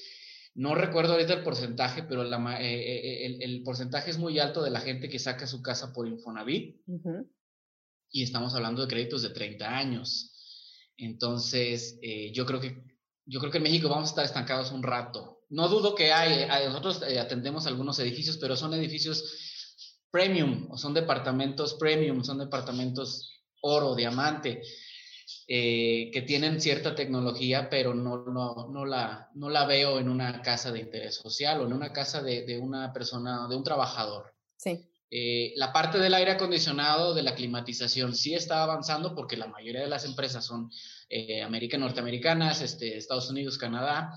no 0.53 0.75
recuerdo 0.75 1.13
ahorita 1.13 1.33
el 1.33 1.43
porcentaje, 1.43 2.03
pero 2.03 2.23
la, 2.23 2.61
eh, 2.61 3.25
el, 3.25 3.41
el, 3.41 3.63
porcentaje 3.63 4.11
es 4.11 4.17
muy 4.17 4.39
alto 4.39 4.63
de 4.63 4.69
la 4.69 4.79
gente 4.79 5.09
que 5.09 5.19
saca 5.19 5.47
su 5.47 5.61
casa 5.61 5.91
por 5.93 6.07
Infonavit 6.07 6.77
y 8.11 8.23
estamos 8.23 8.55
hablando 8.55 8.81
de 8.81 8.87
créditos 8.87 9.21
de 9.21 9.31
30 9.31 9.77
años. 9.77 10.31
Entonces, 10.95 11.99
eh, 12.01 12.31
yo, 12.33 12.45
creo 12.45 12.61
que, 12.61 12.81
yo 13.25 13.39
creo 13.39 13.51
que 13.51 13.57
en 13.57 13.63
México 13.63 13.89
vamos 13.89 14.07
a 14.07 14.11
estar 14.11 14.25
estancados 14.25 14.71
un 14.71 14.83
rato. 14.83 15.41
no 15.49 15.67
dudo 15.67 15.95
que 15.95 16.13
hay, 16.13 16.47
nosotros 16.67 17.01
eh, 17.07 17.19
atendemos 17.19 17.67
algunos 17.67 17.99
edificios, 17.99 18.37
pero 18.37 18.55
son 18.55 18.73
edificios 18.73 19.23
premium, 20.15 20.67
o 20.71 20.77
son 20.77 20.93
departamentos 20.93 21.73
premium, 21.73 22.23
son 22.23 22.37
departamentos 22.37 23.33
oro, 23.59 23.95
diamante, 23.95 24.61
eh, 25.45 26.09
que 26.13 26.21
tienen 26.21 26.61
cierta 26.61 26.95
tecnología, 26.95 27.69
pero 27.69 27.93
no, 27.93 28.23
no, 28.23 28.69
no, 28.71 28.85
la, 28.85 29.29
no 29.35 29.49
la 29.49 29.65
veo 29.65 29.99
en 29.99 30.07
una 30.07 30.41
casa 30.41 30.71
de 30.71 30.79
interés 30.79 31.15
social 31.15 31.59
o 31.59 31.65
en 31.65 31.73
una 31.73 31.91
casa 31.91 32.21
de, 32.21 32.45
de 32.45 32.57
una 32.57 32.93
persona, 32.93 33.49
de 33.49 33.57
un 33.57 33.65
trabajador. 33.65 34.33
Sí. 34.55 34.87
Eh, 35.11 35.51
la 35.57 35.73
parte 35.73 35.99
del 35.99 36.13
aire 36.13 36.31
acondicionado, 36.31 37.13
de 37.13 37.21
la 37.21 37.35
climatización, 37.35 38.15
sí 38.15 38.35
está 38.35 38.63
avanzando 38.63 39.15
porque 39.15 39.35
la 39.35 39.47
mayoría 39.47 39.81
de 39.81 39.89
las 39.89 40.05
empresas 40.05 40.45
son 40.45 40.71
eh, 41.09 41.41
América 41.41 41.77
norteamericanas, 41.77 42.61
este, 42.61 42.95
Estados 42.95 43.29
Unidos, 43.29 43.57
Canadá, 43.57 44.13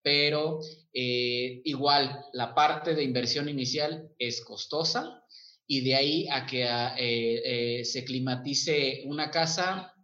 pero 0.00 0.60
eh, 0.94 1.60
igual 1.64 2.24
la 2.34 2.54
parte 2.54 2.94
de 2.94 3.02
inversión 3.02 3.48
inicial 3.48 4.10
es 4.16 4.44
costosa 4.44 5.24
y 5.72 5.82
de 5.82 5.94
ahí 5.94 6.28
a 6.28 6.46
que 6.46 6.66
eh, 6.98 7.84
se 7.84 8.04
climatice 8.04 9.04
una 9.06 9.30
casa 9.30 9.94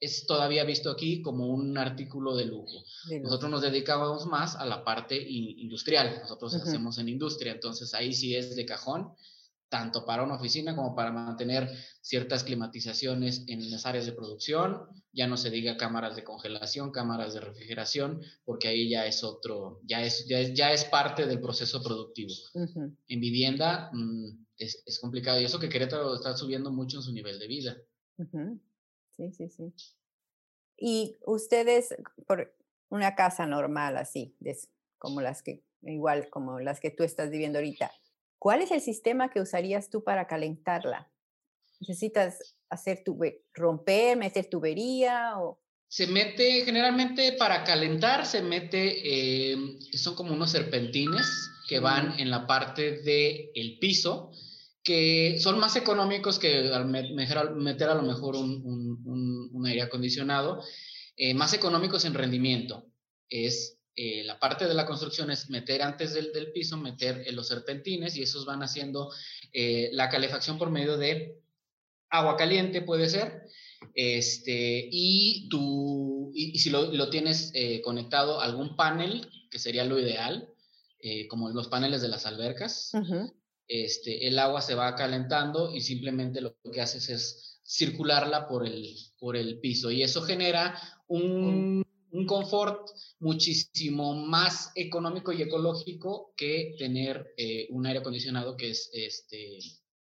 es 0.00 0.24
todavía 0.26 0.64
visto 0.64 0.90
aquí 0.90 1.20
como 1.20 1.48
un 1.48 1.76
artículo 1.76 2.34
de 2.34 2.46
lujo. 2.46 2.82
Nosotros 3.20 3.50
nos 3.50 3.60
dedicamos 3.60 4.24
más 4.24 4.56
a 4.56 4.64
la 4.64 4.82
parte 4.82 5.14
industrial, 5.20 6.20
nosotros 6.22 6.54
hacemos 6.54 6.96
en 6.96 7.10
industria, 7.10 7.52
entonces 7.52 7.92
ahí 7.92 8.14
sí 8.14 8.34
es 8.34 8.56
de 8.56 8.64
cajón 8.64 9.12
tanto 9.68 10.06
para 10.06 10.22
una 10.22 10.36
oficina 10.36 10.74
como 10.74 10.94
para 10.94 11.12
mantener 11.12 11.68
ciertas 12.00 12.44
climatizaciones 12.44 13.44
en 13.48 13.70
las 13.70 13.84
áreas 13.84 14.06
de 14.06 14.12
producción, 14.12 14.86
ya 15.12 15.26
no 15.26 15.36
se 15.36 15.50
diga 15.50 15.76
cámaras 15.76 16.16
de 16.16 16.24
congelación, 16.24 16.92
cámaras 16.92 17.34
de 17.34 17.40
refrigeración, 17.40 18.22
porque 18.44 18.68
ahí 18.68 18.88
ya 18.88 19.04
es 19.04 19.24
otro, 19.24 19.80
ya 19.84 20.02
es, 20.02 20.26
ya 20.28 20.72
es, 20.72 20.84
parte 20.84 21.26
del 21.26 21.40
proceso 21.40 21.82
productivo. 21.82 22.32
En 23.08 23.20
vivienda 23.20 23.90
mm, 23.92 24.43
es, 24.58 24.98
complicado 25.00 25.40
y 25.40 25.44
eso 25.44 25.58
que 25.58 25.68
Querétaro 25.68 26.14
está 26.14 26.36
subiendo 26.36 26.70
mucho 26.70 26.98
en 26.98 27.02
su 27.02 27.12
nivel 27.12 27.38
de 27.38 27.48
vida. 27.48 27.76
Sí, 29.16 29.32
sí, 29.32 29.48
sí. 29.48 29.72
Y 30.76 31.16
ustedes, 31.26 31.94
por 32.26 32.54
una 32.88 33.14
casa 33.14 33.46
normal 33.46 33.96
así, 33.96 34.36
como 34.98 35.20
las 35.20 35.42
que, 35.42 35.62
igual 35.82 36.28
como 36.30 36.60
las 36.60 36.80
que 36.80 36.90
tú 36.90 37.04
estás 37.04 37.30
viviendo 37.30 37.58
ahorita, 37.58 37.90
¿Cuál 38.44 38.60
es 38.60 38.70
el 38.72 38.82
sistema 38.82 39.30
que 39.30 39.40
usarías 39.40 39.88
tú 39.88 40.04
para 40.04 40.26
calentarla? 40.26 41.10
¿Necesitas 41.80 42.54
hacer 42.68 43.02
romper, 43.54 44.18
meter 44.18 44.50
tubería 44.50 45.38
o...? 45.38 45.58
Se 45.88 46.06
mete, 46.06 46.62
generalmente 46.62 47.32
para 47.38 47.64
calentar, 47.64 48.26
se 48.26 48.42
mete, 48.42 49.52
em, 49.52 49.80
son 49.94 50.14
como 50.14 50.34
unos 50.34 50.50
serpentines 50.50 51.26
que 51.66 51.80
van 51.80 52.18
en 52.18 52.30
la 52.30 52.46
parte 52.46 53.02
del 53.02 53.50
el 53.54 53.78
piso, 53.78 54.32
que 54.82 55.38
son 55.40 55.58
más 55.58 55.76
económicos 55.76 56.38
que 56.38 56.68
al 56.72 56.86
meter 56.86 57.88
a 57.88 57.94
lo 57.94 58.02
mejor 58.02 58.36
un, 58.36 59.64
aire 59.66 59.82
acondicionado, 59.82 60.62
eh, 61.16 61.32
más 61.32 61.54
económicos 61.54 62.04
en 62.04 62.14
rendimiento. 62.14 62.86
Es 63.28 63.78
eh, 63.96 64.24
la 64.24 64.40
parte 64.40 64.66
de 64.66 64.74
la 64.74 64.86
construcción 64.86 65.30
es 65.30 65.50
meter 65.50 65.82
antes 65.82 66.14
del, 66.14 66.52
piso, 66.52 66.76
meter 66.76 67.24
los 67.32 67.46
serpentines 67.46 68.16
y 68.16 68.22
esos 68.22 68.44
van 68.44 68.62
haciendo 68.62 69.12
eh, 69.52 69.90
la 69.92 70.08
calefacción 70.08 70.58
por 70.58 70.70
medio 70.70 70.96
de 70.96 71.38
agua 72.10 72.36
caliente, 72.36 72.82
puede 72.82 73.08
ser. 73.08 73.42
Este, 73.94 74.88
y, 74.90 75.48
tú, 75.48 76.32
y, 76.34 76.58
si 76.58 76.70
lo, 76.70 77.08
tienes 77.10 77.52
eh, 77.54 77.82
conectado 77.82 78.40
a 78.40 78.44
algún 78.44 78.74
panel, 78.74 79.28
que 79.50 79.60
sería 79.60 79.84
lo 79.84 79.98
ideal, 80.00 80.48
como 81.28 81.50
los 81.50 81.68
paneles 81.68 82.02
de 82.02 82.08
las 82.08 82.26
albercas, 82.26 82.92
este, 83.68 84.26
el 84.26 84.38
agua 84.38 84.60
se 84.60 84.74
va 84.74 84.94
calentando 84.94 85.74
y 85.74 85.80
simplemente 85.80 86.40
lo 86.40 86.56
que 86.72 86.80
haces 86.80 87.08
es 87.08 87.60
circularla 87.66 88.46
por 88.46 88.66
el, 88.66 88.94
por 89.18 89.36
el 89.36 89.60
piso. 89.60 89.90
Y 89.90 90.02
eso 90.02 90.22
genera 90.22 90.78
un 91.06 91.84
un 92.14 92.26
confort 92.26 92.88
muchísimo 93.18 94.14
más 94.14 94.70
económico 94.76 95.32
y 95.32 95.42
ecológico 95.42 96.32
que 96.36 96.76
tener 96.78 97.34
eh, 97.36 97.66
un 97.70 97.86
aire 97.86 97.98
acondicionado 97.98 98.56
que 98.56 98.70
es 98.70 98.88
este 98.92 99.58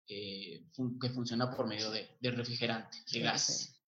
eh, 0.07 0.63
que 1.01 1.09
funciona 1.09 1.49
por 1.49 1.65
medio 1.65 1.89
de, 1.89 2.07
refrigerante, 2.21 2.99
de 3.11 3.19
gas. 3.21 3.81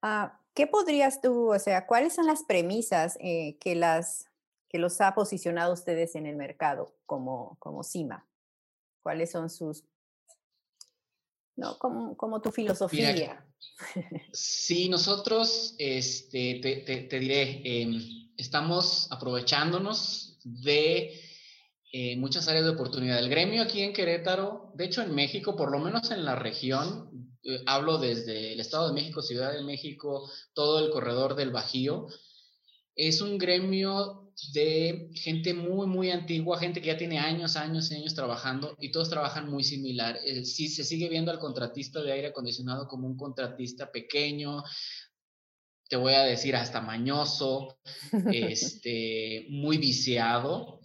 Ah, 0.00 0.40
¿Qué 0.54 0.68
podrías 0.68 1.20
tú, 1.20 1.52
o 1.52 1.58
sea, 1.58 1.86
cuáles 1.86 2.14
son 2.14 2.26
las 2.26 2.44
premisas 2.44 3.18
eh, 3.20 3.56
que, 3.58 3.74
las, 3.74 4.26
que 4.74 4.80
los 4.80 5.00
ha 5.00 5.14
posicionado 5.14 5.72
ustedes 5.72 6.16
en 6.16 6.26
el 6.26 6.34
mercado 6.34 6.96
como, 7.06 7.56
como 7.60 7.84
CIMA? 7.84 8.26
¿Cuáles 9.04 9.30
son 9.30 9.48
sus, 9.48 9.84
no, 11.54 11.78
como, 11.78 12.16
como 12.16 12.42
tu 12.42 12.50
filosofía? 12.50 13.46
Sí, 14.32 14.88
nosotros, 14.88 15.76
este, 15.78 16.58
te, 17.08 17.20
diré, 17.20 17.82
em, 17.82 18.32
estamos 18.36 19.06
aprovechándonos 19.12 20.40
de 20.42 21.20
eh, 21.92 22.16
muchas 22.16 22.48
áreas 22.48 22.64
de 22.64 22.72
oportunidad. 22.72 23.20
El 23.20 23.30
gremio 23.30 23.62
aquí 23.62 23.80
en 23.80 23.92
Querétaro, 23.92 24.72
de 24.74 24.86
hecho 24.86 25.02
en 25.02 25.14
México, 25.14 25.54
por 25.54 25.70
lo 25.70 25.78
menos 25.78 26.10
en 26.10 26.24
la 26.24 26.34
región, 26.34 27.30
eh, 27.44 27.62
hablo 27.66 27.98
desde 27.98 28.54
el 28.54 28.58
Estado 28.58 28.88
de 28.88 28.94
México, 28.94 29.22
Ciudad 29.22 29.52
de 29.52 29.62
México, 29.62 30.28
todo 30.52 30.84
el 30.84 30.90
corredor 30.90 31.36
del 31.36 31.52
Bajío, 31.52 32.08
es 32.96 33.20
un 33.20 33.38
gremio 33.38 34.24
de 34.52 35.10
gente 35.14 35.54
muy, 35.54 35.86
muy 35.86 36.10
antigua, 36.10 36.58
gente 36.58 36.80
que 36.80 36.88
ya 36.88 36.96
tiene 36.96 37.18
años, 37.18 37.56
años 37.56 37.90
y 37.90 37.94
años 37.94 38.14
trabajando 38.14 38.76
y 38.80 38.90
todos 38.90 39.08
trabajan 39.08 39.48
muy 39.48 39.62
similar. 39.62 40.18
Eh, 40.24 40.44
sí, 40.44 40.68
se 40.68 40.84
sigue 40.84 41.08
viendo 41.08 41.30
al 41.30 41.38
contratista 41.38 42.02
de 42.02 42.12
aire 42.12 42.28
acondicionado 42.28 42.88
como 42.88 43.06
un 43.06 43.16
contratista 43.16 43.90
pequeño, 43.92 44.62
te 45.88 45.96
voy 45.96 46.14
a 46.14 46.22
decir 46.22 46.56
hasta 46.56 46.80
mañoso, 46.80 47.78
este, 48.32 49.46
muy 49.50 49.78
viciado. 49.78 50.80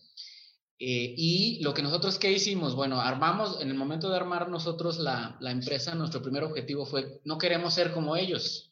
Eh, 0.82 1.14
y 1.18 1.60
lo 1.62 1.74
que 1.74 1.82
nosotros 1.82 2.20
qué 2.20 2.32
hicimos, 2.32 2.76
bueno, 2.76 3.02
armamos, 3.02 3.62
en 3.62 3.70
el 3.70 3.76
momento 3.76 4.10
de 4.10 4.16
armar 4.16 4.48
nosotros 4.48 4.98
la, 4.98 5.38
la 5.42 5.52
empresa, 5.52 5.94
nuestro 5.94 6.22
primer 6.22 6.44
objetivo 6.44 6.86
fue, 6.86 7.20
no 7.26 7.38
queremos 7.38 7.74
ser 7.74 7.92
como 7.92 8.16
ellos, 8.16 8.72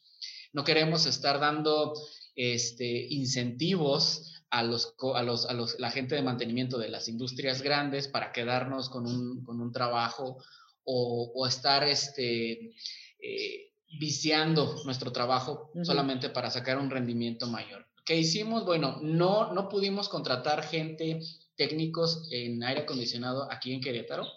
no 0.54 0.64
queremos 0.64 1.04
estar 1.04 1.38
dando 1.38 1.92
este, 2.38 3.08
incentivos 3.10 4.32
a, 4.48 4.62
los, 4.62 4.94
a, 5.12 5.22
los, 5.24 5.44
a 5.46 5.54
los, 5.54 5.78
la 5.80 5.90
gente 5.90 6.14
de 6.14 6.22
mantenimiento 6.22 6.78
de 6.78 6.88
las 6.88 7.08
industrias 7.08 7.62
grandes 7.62 8.06
para 8.06 8.30
quedarnos 8.30 8.88
con 8.88 9.06
un, 9.06 9.42
con 9.42 9.60
un 9.60 9.72
trabajo 9.72 10.40
o, 10.84 11.32
o, 11.34 11.46
estar 11.48 11.82
este, 11.82 12.76
eh, 13.20 13.72
viciando 13.98 14.76
nuestro 14.84 15.10
trabajo 15.10 15.72
solamente 15.82 16.30
para 16.30 16.48
sacar 16.48 16.78
un 16.78 16.90
rendimiento 16.90 17.48
mayor. 17.48 17.88
¿Qué 18.04 18.16
hicimos? 18.16 18.64
Bueno, 18.64 19.00
no, 19.02 19.52
no 19.52 19.68
pudimos 19.68 20.08
contratar 20.08 20.62
gente, 20.62 21.18
técnicos 21.56 22.28
en 22.30 22.62
aire 22.62 22.82
acondicionado 22.82 23.50
aquí 23.50 23.72
en 23.72 23.80
Querétaro, 23.80 24.28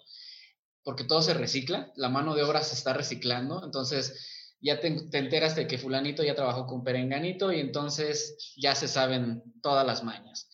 porque 0.84 1.04
todo 1.04 1.22
se 1.22 1.36
recicla, 1.36 1.94
la 1.96 2.10
mano 2.10 2.34
de 2.34 2.42
obra 2.42 2.64
se 2.64 2.74
está 2.74 2.94
reciclando, 2.94 3.64
entonces 3.64 4.41
ya 4.62 4.80
te, 4.80 4.88
enteras 4.88 5.56
de 5.56 5.68
que 5.68 5.78
fulanito 5.78 6.24
ya 6.24 6.36
trabajó 6.36 6.68
con 6.68 6.84
perenganito 6.84 7.52
y 7.52 7.60
entonces 7.60 8.54
ya 8.56 8.76
se 8.76 8.88
saben 8.88 9.44
todas 9.62 9.86
las 9.86 10.04
mañas. 10.04 10.50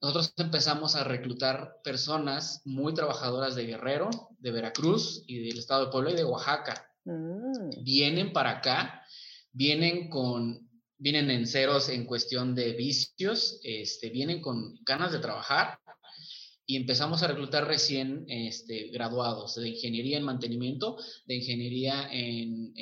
Nosotros 0.00 0.32
empezamos 0.36 0.94
a 0.94 1.04
reclutar 1.04 1.76
personas 1.82 2.62
muy 2.64 2.94
trabajadoras 2.94 3.56
de 3.56 3.66
Guerrero, 3.66 4.10
de 4.38 4.52
Veracruz 4.52 5.24
y 5.26 5.48
del 5.48 5.58
estado 5.58 5.86
de 5.86 5.90
Puebla 5.90 6.12
y 6.12 6.16
de 6.16 6.24
Oaxaca. 6.24 6.88
Mm. 7.04 7.82
Vienen 7.82 8.32
para 8.32 8.58
acá, 8.58 9.02
vienen 9.50 10.08
con, 10.08 10.68
vienen 10.98 11.30
en 11.30 11.46
ceros 11.46 11.88
en 11.88 12.04
cuestión 12.04 12.54
de 12.54 12.74
vicios, 12.74 13.58
este, 13.64 14.10
vienen 14.10 14.40
con 14.40 14.78
ganas 14.84 15.10
de 15.10 15.18
trabajar 15.18 15.80
y 16.70 16.76
empezamos 16.76 17.22
a 17.22 17.28
reclutar 17.28 17.66
recién 17.66 18.26
este, 18.28 18.88
graduados 18.88 19.54
de 19.54 19.70
ingeniería 19.70 20.18
en 20.18 20.24
mantenimiento, 20.24 20.98
de 21.24 21.36
ingeniería 21.36 22.10
en, 22.12 22.74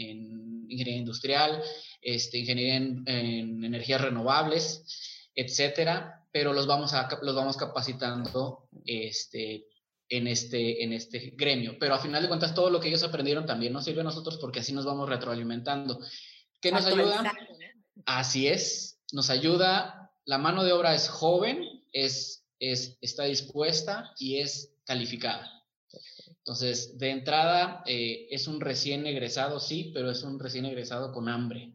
ingeniería 0.69 0.97
industrial, 0.97 1.63
este, 2.03 2.39
ingeniería 2.39 2.79
en, 2.79 3.65
energías 3.65 4.01
renovables, 4.01 5.31
etcétera, 5.37 6.27
pero 6.33 6.53
los 6.53 6.67
vamos, 6.67 6.95
a, 6.95 7.09
los 7.23 7.37
vamos 7.37 7.57
capacitando 7.57 8.69
este, 8.85 9.69
en, 10.09 10.27
este, 10.27 10.83
en 10.83 10.93
este 10.93 11.35
gremio. 11.37 11.77
Pero 11.79 11.95
a 11.95 12.01
final 12.01 12.23
de 12.23 12.29
cuentas, 12.29 12.57
todo 12.57 12.71
lo 12.71 12.81
que 12.81 12.89
ellos 12.89 13.05
aprendieron 13.05 13.47
también 13.47 13.73
nos 13.73 13.85
sirve 13.85 14.01
a 14.01 14.05
nosotros 14.05 14.37
porque 14.39 14.59
así 14.59 14.73
nos 14.73 14.85
vamos 14.85 15.09
retroalimentando. 15.09 16.01
¿Qué 16.61 16.73
nos 16.73 16.87
ayuda? 16.87 17.33
Así 18.05 18.49
es, 18.49 18.99
nos 19.13 19.31
ayuda, 19.31 20.11
la 20.25 20.39
mano 20.39 20.65
de 20.65 20.73
obra 20.73 20.93
es 20.97 21.09
joven, 21.09 21.85
es 21.93 22.46
es, 22.59 22.99
está 23.01 23.25
dispuesta 23.25 24.13
y 24.19 24.39
es 24.39 24.73
calificada. 24.85 25.51
Entonces, 26.29 26.97
de 26.99 27.11
entrada, 27.11 27.83
eh, 27.87 28.29
es 28.31 28.47
un 28.47 28.61
recién 28.61 29.07
egresado, 29.07 29.59
sí, 29.59 29.91
pero 29.93 30.11
es 30.11 30.23
un 30.23 30.39
recién 30.39 30.65
egresado 30.65 31.13
con 31.13 31.29
hambre, 31.29 31.73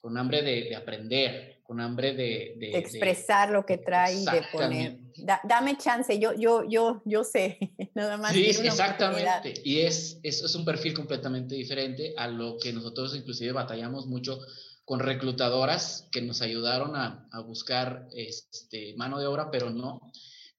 con 0.00 0.16
hambre 0.16 0.42
de, 0.42 0.74
aprender, 0.74 1.60
con 1.62 1.78
hambre 1.80 2.14
de, 2.14 2.54
de, 2.56 2.78
expresar 2.78 3.50
lo 3.50 3.66
que 3.66 3.76
trae 3.76 4.14
y 4.14 4.24
de 4.24 4.42
poner. 4.50 4.98
dame 5.44 5.76
chance, 5.76 6.18
yo, 6.18 6.32
yo, 6.34 6.64
yo, 6.66 7.02
yo 7.04 7.22
sé, 7.22 7.58
nada 7.94 8.16
más. 8.16 8.32
Sí, 8.32 8.46
exactamente. 8.46 9.60
Y 9.62 9.80
es, 9.80 10.18
es, 10.22 10.42
es, 10.42 10.54
un 10.54 10.64
perfil 10.64 10.94
completamente 10.94 11.54
diferente 11.54 12.14
a 12.16 12.26
lo 12.26 12.56
que 12.58 12.72
nosotros 12.72 13.14
inclusive 13.14 13.52
batallamos 13.52 14.06
mucho 14.06 14.40
con 14.84 15.00
reclutadoras 15.00 16.08
que 16.12 16.20
nos 16.20 16.42
ayudaron 16.42 16.94
a, 16.96 17.26
buscar 17.46 18.06
este, 18.14 18.94
mano 18.96 19.18
de 19.18 19.26
obra, 19.26 19.50
pero 19.50 19.70
no, 19.70 20.00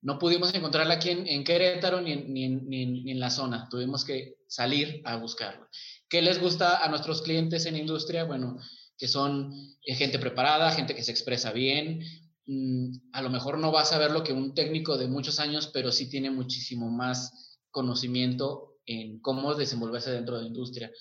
no 0.02 0.20
pudimos 0.20 0.54
encontrarla 0.54 0.96
aquí 0.96 1.12
en, 1.12 1.28
en 1.28 1.44
Querétaro 1.44 2.02
ni 2.02 2.12
en, 2.14 2.34
ni, 2.34 2.50
ni, 2.50 2.86
ni 3.04 3.12
en 3.12 3.20
la 3.20 3.30
zona. 3.30 3.68
Tuvimos 3.70 4.04
que 4.04 4.36
salir 4.48 5.02
a 5.06 5.18
buscarla. 5.18 5.68
¿Qué 6.10 6.22
les 6.22 6.40
gusta 6.40 6.84
a 6.84 6.90
nuestros 6.90 7.22
clientes 7.22 7.66
en 7.66 7.78
industria? 7.78 8.24
Bueno, 8.24 8.58
que 8.98 9.08
son 9.08 9.52
eh, 9.86 9.96
gente 9.96 10.20
preparada, 10.20 10.72
gente 10.72 10.96
que 10.96 11.04
se 11.04 11.12
expresa 11.12 11.52
bien. 11.52 12.02
Mm, 12.48 12.92
a 13.12 13.22
lo 13.22 13.30
mejor 13.30 13.58
no 13.58 13.72
vas 13.72 13.92
a 13.94 13.98
ver 13.98 14.12
lo 14.12 14.24
que 14.24 14.34
un 14.34 14.54
técnico 14.54 14.98
de 14.98 15.08
muchos 15.08 15.40
años, 15.40 15.70
pero 15.74 15.92
sí 15.92 16.10
tiene 16.10 16.32
muchísimo 16.32 16.90
más 16.90 17.60
conocimiento 17.72 18.78
en 18.86 19.20
cómo 19.20 19.56
desenvolverse 19.56 20.12
dentro 20.12 20.36
de 20.36 20.44
la 20.44 20.48
industria. 20.48 20.92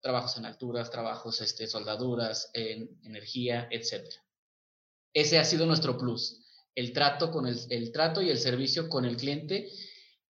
Trabajos 0.00 0.36
en 0.36 0.46
alturas, 0.46 0.90
trabajos, 0.90 1.40
este, 1.40 1.66
soldaduras, 1.66 2.50
en 2.54 2.98
energía, 3.02 3.68
etc. 3.70 4.04
Ese 5.12 5.38
ha 5.38 5.44
sido 5.44 5.66
nuestro 5.66 5.98
plus, 5.98 6.44
el 6.74 6.92
trato, 6.92 7.30
con 7.30 7.46
el, 7.46 7.58
el 7.70 7.90
trato 7.92 8.22
y 8.22 8.30
el 8.30 8.38
servicio 8.38 8.88
con 8.88 9.04
el 9.04 9.16
cliente. 9.16 9.68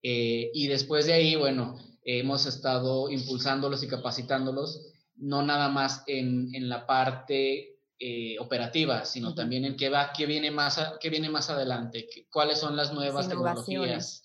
Eh, 0.02 0.50
y 0.52 0.66
después 0.66 1.06
de 1.06 1.14
ahí, 1.14 1.35
bueno, 1.37 1.78
hemos 2.04 2.47
estado 2.47 3.09
impulsándolos 3.11 3.83
y 3.83 3.88
capacitándolos 3.88 4.90
no 5.16 5.42
nada 5.42 5.68
más 5.68 6.02
en, 6.06 6.54
en 6.54 6.68
la 6.68 6.87
parte 6.87 7.74
eh, 7.99 8.37
operativa, 8.41 9.05
sino 9.05 9.35
también 9.35 9.65
en 9.65 9.77
qué 9.77 9.89
va, 9.89 10.13
qué 10.13 10.27
viene 10.27 10.51
más, 10.51 10.81
qué 11.01 11.11
viene 11.11 11.31
más 11.31 11.49
adelante, 11.49 12.09
cuáles 12.31 12.59
son 12.59 12.77
las 12.77 12.93
nuevas 12.93 13.29
tecnologías, 13.29 14.23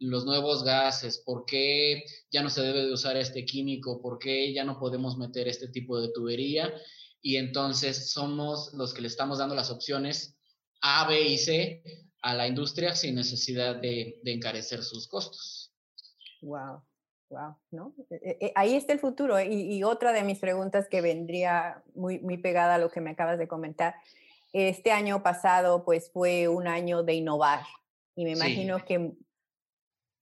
los 0.00 0.24
nuevos 0.24 0.64
gases, 0.64 1.18
por 1.18 1.44
qué 1.46 2.04
ya 2.32 2.42
no 2.42 2.50
se 2.50 2.62
debe 2.62 2.84
de 2.84 2.92
usar 2.92 3.16
este 3.16 3.44
químico, 3.44 4.02
por 4.02 4.18
qué 4.18 4.52
ya 4.52 4.64
no 4.64 4.80
podemos 4.80 5.16
meter 5.16 5.46
este 5.46 5.68
tipo 5.68 6.00
de 6.00 6.10
tubería. 6.12 6.74
Y 7.22 7.36
entonces 7.36 8.10
somos 8.10 8.74
los 8.74 8.92
que 8.92 9.00
le 9.00 9.08
estamos 9.08 9.38
dando 9.38 9.54
las 9.54 9.70
opciones 9.70 10.36
A, 10.82 11.08
B 11.08 11.28
y 11.28 11.38
C 11.38 11.82
a 12.20 12.34
la 12.34 12.48
industria 12.48 12.94
sin 12.94 13.14
necesidad 13.14 13.76
de, 13.76 14.20
de 14.22 14.32
encarecer 14.32 14.82
sus 14.82 15.06
costos. 15.06 15.72
Wow. 16.42 16.82
Wow, 17.34 17.56
¿no? 17.72 17.94
E, 18.10 18.14
e, 18.14 18.46
e, 18.46 18.52
ahí 18.54 18.76
está 18.76 18.92
el 18.92 19.00
futuro. 19.00 19.40
Y, 19.40 19.82
otra 19.82 20.12
de 20.12 20.22
mis 20.22 20.38
preguntas 20.38 20.88
que 20.88 21.00
vendría 21.00 21.82
muy, 21.96 22.20
muy 22.20 22.38
pegada 22.38 22.76
a 22.76 22.78
lo 22.78 22.90
que 22.90 23.00
me 23.00 23.10
acabas 23.10 23.38
de 23.38 23.48
comentar. 23.48 23.96
Este 24.52 24.92
año 24.92 25.22
pasado, 25.24 25.84
pues 25.84 26.12
fue 26.12 26.46
un 26.46 26.68
año 26.68 27.02
de 27.02 27.14
innovar. 27.14 27.60
Y 28.14 28.24
me 28.24 28.30
imagino 28.30 28.84
que 28.84 29.14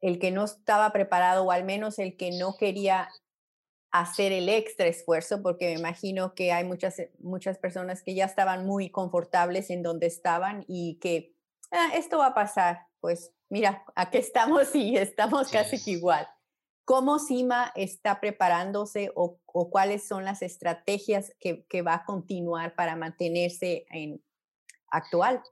el 0.00 0.19
que 0.19 0.31
no 0.31 0.45
estaba 0.45 0.90
preparado, 0.90 1.45
o 1.45 1.50
al 1.50 1.64
menos 1.64 1.99
el 1.99 2.16
que 2.16 2.31
no 2.31 2.57
quería 2.57 3.11
hacer 3.90 4.33
el 4.33 4.49
extra 4.49 4.87
esfuerzo, 4.87 5.42
porque 5.42 5.66
me 5.66 5.78
imagino 5.78 6.35
que 6.35 6.50
hay 6.50 6.64
muchas, 6.64 6.97
muchas 7.19 7.59
personas 7.59 8.02
que 8.02 8.14
ya 8.14 8.25
estaban 8.25 8.64
muy 8.64 8.88
confortables 8.88 9.69
en 9.69 9.83
donde 9.83 10.07
estaban 10.07 10.64
y 10.66 10.95
que 10.95 11.35
ah, 11.71 11.90
esto 11.95 12.16
va 12.16 12.28
a 12.28 12.35
pasar. 12.35 12.87
Pues 13.00 13.35
mira, 13.50 13.85
aquí 13.95 14.16
estamos 14.16 14.75
y 14.75 14.97
estamos 14.97 15.50
casi 15.50 15.78
igual. 15.90 16.26
¿Cómo 16.85 17.19
CIMA 17.21 17.73
está 17.77 18.21
preparándose 18.21 19.12
o, 19.15 19.39
cuáles 19.47 20.07
son 20.07 20.25
las 20.25 20.43
estrategias 20.43 21.33
que, 21.39 21.83
va 21.83 21.95
a 21.95 22.05
continuar 22.05 22.75
para 22.75 22.97
mantenerse 22.97 23.87
en 23.91 24.21
actual? 24.91 25.43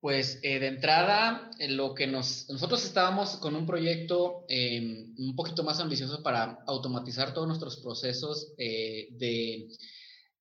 Pues 0.00 0.40
eh, 0.42 0.58
de 0.58 0.66
entrada, 0.66 1.50
lo 1.68 1.94
que 1.94 2.06
nos, 2.06 2.50
nosotros 2.50 2.84
estábamos 2.84 3.36
con 3.36 3.54
un 3.54 3.64
proyecto 3.64 4.44
em, 4.48 5.14
un 5.16 5.34
poquito 5.34 5.62
más 5.62 5.80
ambicioso 5.80 6.22
para 6.22 6.62
automatizar 6.66 7.32
todos 7.32 7.46
nuestros 7.46 7.78
procesos 7.78 8.52
eh, 8.58 9.08
de, 9.12 9.68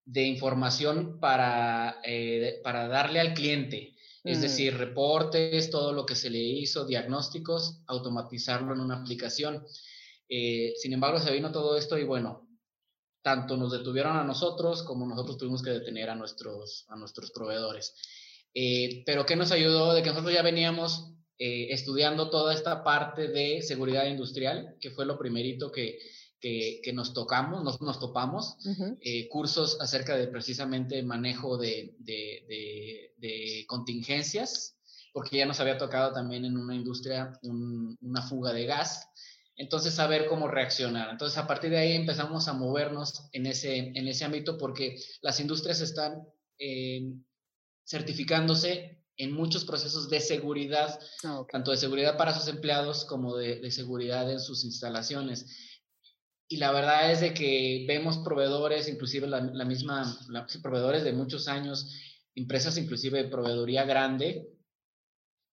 de, 0.03 0.23
información 0.23 1.19
para, 1.21 2.01
eh, 2.03 2.59
para 2.63 2.87
darle 2.87 3.21
al 3.21 3.33
cliente. 3.33 3.95
Es 4.23 4.39
mm. 4.39 4.41
decir, 4.41 4.77
reportes, 4.77 5.69
todo 5.69 5.93
lo 5.93 6.05
que 6.05 6.15
se 6.15 6.29
le 6.29 6.39
hizo, 6.39 6.85
diagnósticos, 6.85 7.83
automatizarlo 7.87 8.73
en 8.73 8.79
una 8.79 8.97
aplicación. 8.97 9.63
Eh, 10.29 10.73
sin 10.77 10.93
embargo, 10.93 11.19
se 11.19 11.31
vino 11.31 11.51
todo 11.51 11.77
esto 11.77 11.97
y 11.97 12.03
bueno, 12.03 12.47
tanto 13.21 13.57
nos 13.57 13.71
detuvieron 13.71 14.17
a 14.17 14.23
nosotros 14.23 14.83
como 14.83 15.05
nosotros 15.05 15.37
tuvimos 15.37 15.61
que 15.61 15.71
detener 15.71 16.09
a 16.09 16.15
nuestros, 16.15 16.85
a 16.89 16.95
nuestros 16.95 17.31
proveedores. 17.31 17.95
Eh, 18.53 19.03
pero 19.05 19.25
¿qué 19.25 19.35
nos 19.35 19.51
ayudó? 19.51 19.93
De 19.93 20.03
que 20.03 20.09
nosotros 20.09 20.33
ya 20.33 20.41
veníamos 20.41 21.13
eh, 21.39 21.67
estudiando 21.71 22.29
toda 22.29 22.53
esta 22.53 22.83
parte 22.83 23.27
de 23.27 23.61
seguridad 23.61 24.05
industrial, 24.05 24.75
que 24.79 24.91
fue 24.91 25.05
lo 25.05 25.17
primerito 25.17 25.71
que, 25.71 25.99
que, 26.39 26.91
nos 26.93 27.13
tocamos, 27.13 27.63
nos, 27.63 27.81
nos 27.81 28.01
topamos, 28.01 28.57
cursos 29.29 29.79
acerca 29.79 30.17
de 30.17 30.27
precisamente 30.27 31.01
manejo 31.01 31.57
de, 31.57 31.95
de, 31.99 33.13
de, 33.17 33.65
contingencias, 33.65 34.77
porque 35.13 35.37
ya 35.37 35.45
nos 35.45 35.61
había 35.61 35.77
tocado 35.77 36.11
también 36.11 36.43
en 36.43 36.57
una 36.57 36.75
industria 36.75 37.39
una 37.43 38.21
fuga 38.23 38.51
de 38.51 38.65
gas 38.65 39.07
entonces 39.55 39.93
saber 39.93 40.25
cómo 40.27 40.47
reaccionar. 40.47 41.09
Entonces 41.09 41.37
a 41.37 41.47
partir 41.47 41.69
de 41.69 41.77
ahí 41.77 41.93
empezamos 41.93 42.47
a 42.47 42.53
movernos 42.53 43.29
en 43.33 43.45
ese, 43.45 43.77
en 43.77 44.07
ese 44.07 44.25
ámbito 44.25 44.57
porque 44.57 44.97
las 45.21 45.39
industrias 45.39 45.81
están 45.81 46.23
eh, 46.59 47.13
certificándose 47.85 49.03
en 49.17 49.31
muchos 49.31 49.65
procesos 49.65 50.09
de 50.09 50.19
seguridad, 50.19 50.99
ah, 51.23 51.45
tanto 51.51 51.71
de 51.71 51.77
seguridad 51.77 52.17
para 52.17 52.33
sus 52.33 52.47
empleados 52.47 53.05
como 53.05 53.35
de, 53.35 53.69
seguridad 53.71 54.31
en 54.31 54.39
sus 54.39 54.63
instalaciones. 54.65 55.81
Y 56.47 56.57
la 56.57 56.71
verdad 56.71 57.11
es 57.11 57.21
de 57.21 57.33
que 57.33 57.85
vemos 57.87 58.19
proveedores, 58.19 58.87
inclusive 58.87 59.27
la, 59.27 59.41
misma, 59.65 60.17
proveedores 60.61 61.03
de 61.03 61.13
muchos 61.13 61.47
años, 61.47 61.91
empresas 62.35 62.77
inclusive 62.77 63.23
de 63.23 63.29
proveeduría 63.29 63.85
grande, 63.85 64.49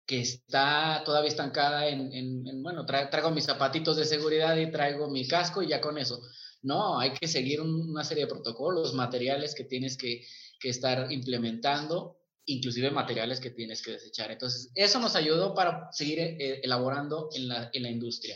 que 0.10 0.22
está 0.22 1.04
todavía 1.06 1.30
estancada 1.30 1.88
en, 1.88 2.63
bueno, 2.63 2.84
traigo 2.84 3.30
mis 3.30 3.45
zapatitos 3.45 3.95
de 3.95 4.06
seguridad 4.06 4.58
y 4.58 4.72
traigo 4.72 5.08
mi 5.08 5.28
casco 5.28 5.62
y 5.62 5.67
ya 5.67 5.80
con 5.80 6.00
eso. 6.00 6.19
No, 6.63 7.00
hay 7.00 7.12
que 7.12 7.28
seguir 7.28 7.62
una 7.62 8.04
serie 8.04 8.24
de 8.24 8.32
protocolos, 8.32 8.95
materiales 8.95 9.54
que 9.54 9.65
tienes 9.65 9.98
que, 9.98 10.26
estar 10.63 11.12
implementando, 11.12 12.17
inclusive 12.45 12.89
materiales 12.89 13.39
que 13.39 13.52
tienes 13.52 13.84
que 13.84 13.91
desechar. 13.91 14.32
Entonces, 14.32 14.72
eso 14.74 15.00
nos 15.00 15.15
ayudó 15.15 15.54
para 15.54 15.91
seguir 15.91 16.17
eh, 16.17 16.62
elaborando 16.63 17.30
en 17.36 17.48
la, 17.48 17.69
industria. 17.91 18.36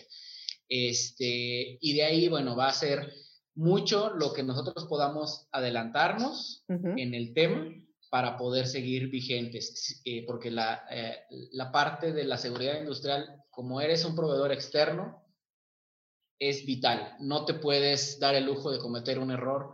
Este, 0.69 1.79
y 1.81 1.93
de 1.95 2.03
ahí, 2.03 2.29
bueno, 2.29 2.55
va 2.55 2.67
a 2.67 2.73
ser 2.73 3.11
mucho 3.55 4.11
lo 4.11 4.31
que 4.31 4.43
nosotros 4.43 4.85
podamos 4.85 5.47
adelantarnos 5.51 6.65
en 6.67 7.15
el 7.15 7.33
tema 7.33 7.67
para 8.13 8.37
poder 8.37 8.67
seguir 8.67 9.09
vigentes, 9.09 9.99
eh, 10.05 10.23
porque 10.27 10.51
la, 10.51 10.85
eh, 10.91 11.25
la 11.53 11.71
parte 11.71 12.13
de 12.13 12.25
la 12.25 12.37
seguridad 12.37 12.79
industrial, 12.79 13.43
como 13.49 13.81
eres 13.81 14.05
un 14.05 14.15
proveedor 14.15 14.51
externo, 14.51 15.25
es 16.37 16.63
vital. 16.63 17.15
No 17.21 17.43
te 17.43 17.55
puedes 17.55 18.19
dar 18.19 18.35
el 18.35 18.45
lujo 18.45 18.69
de 18.69 18.77
cometer 18.77 19.17
un 19.17 19.31
error 19.31 19.73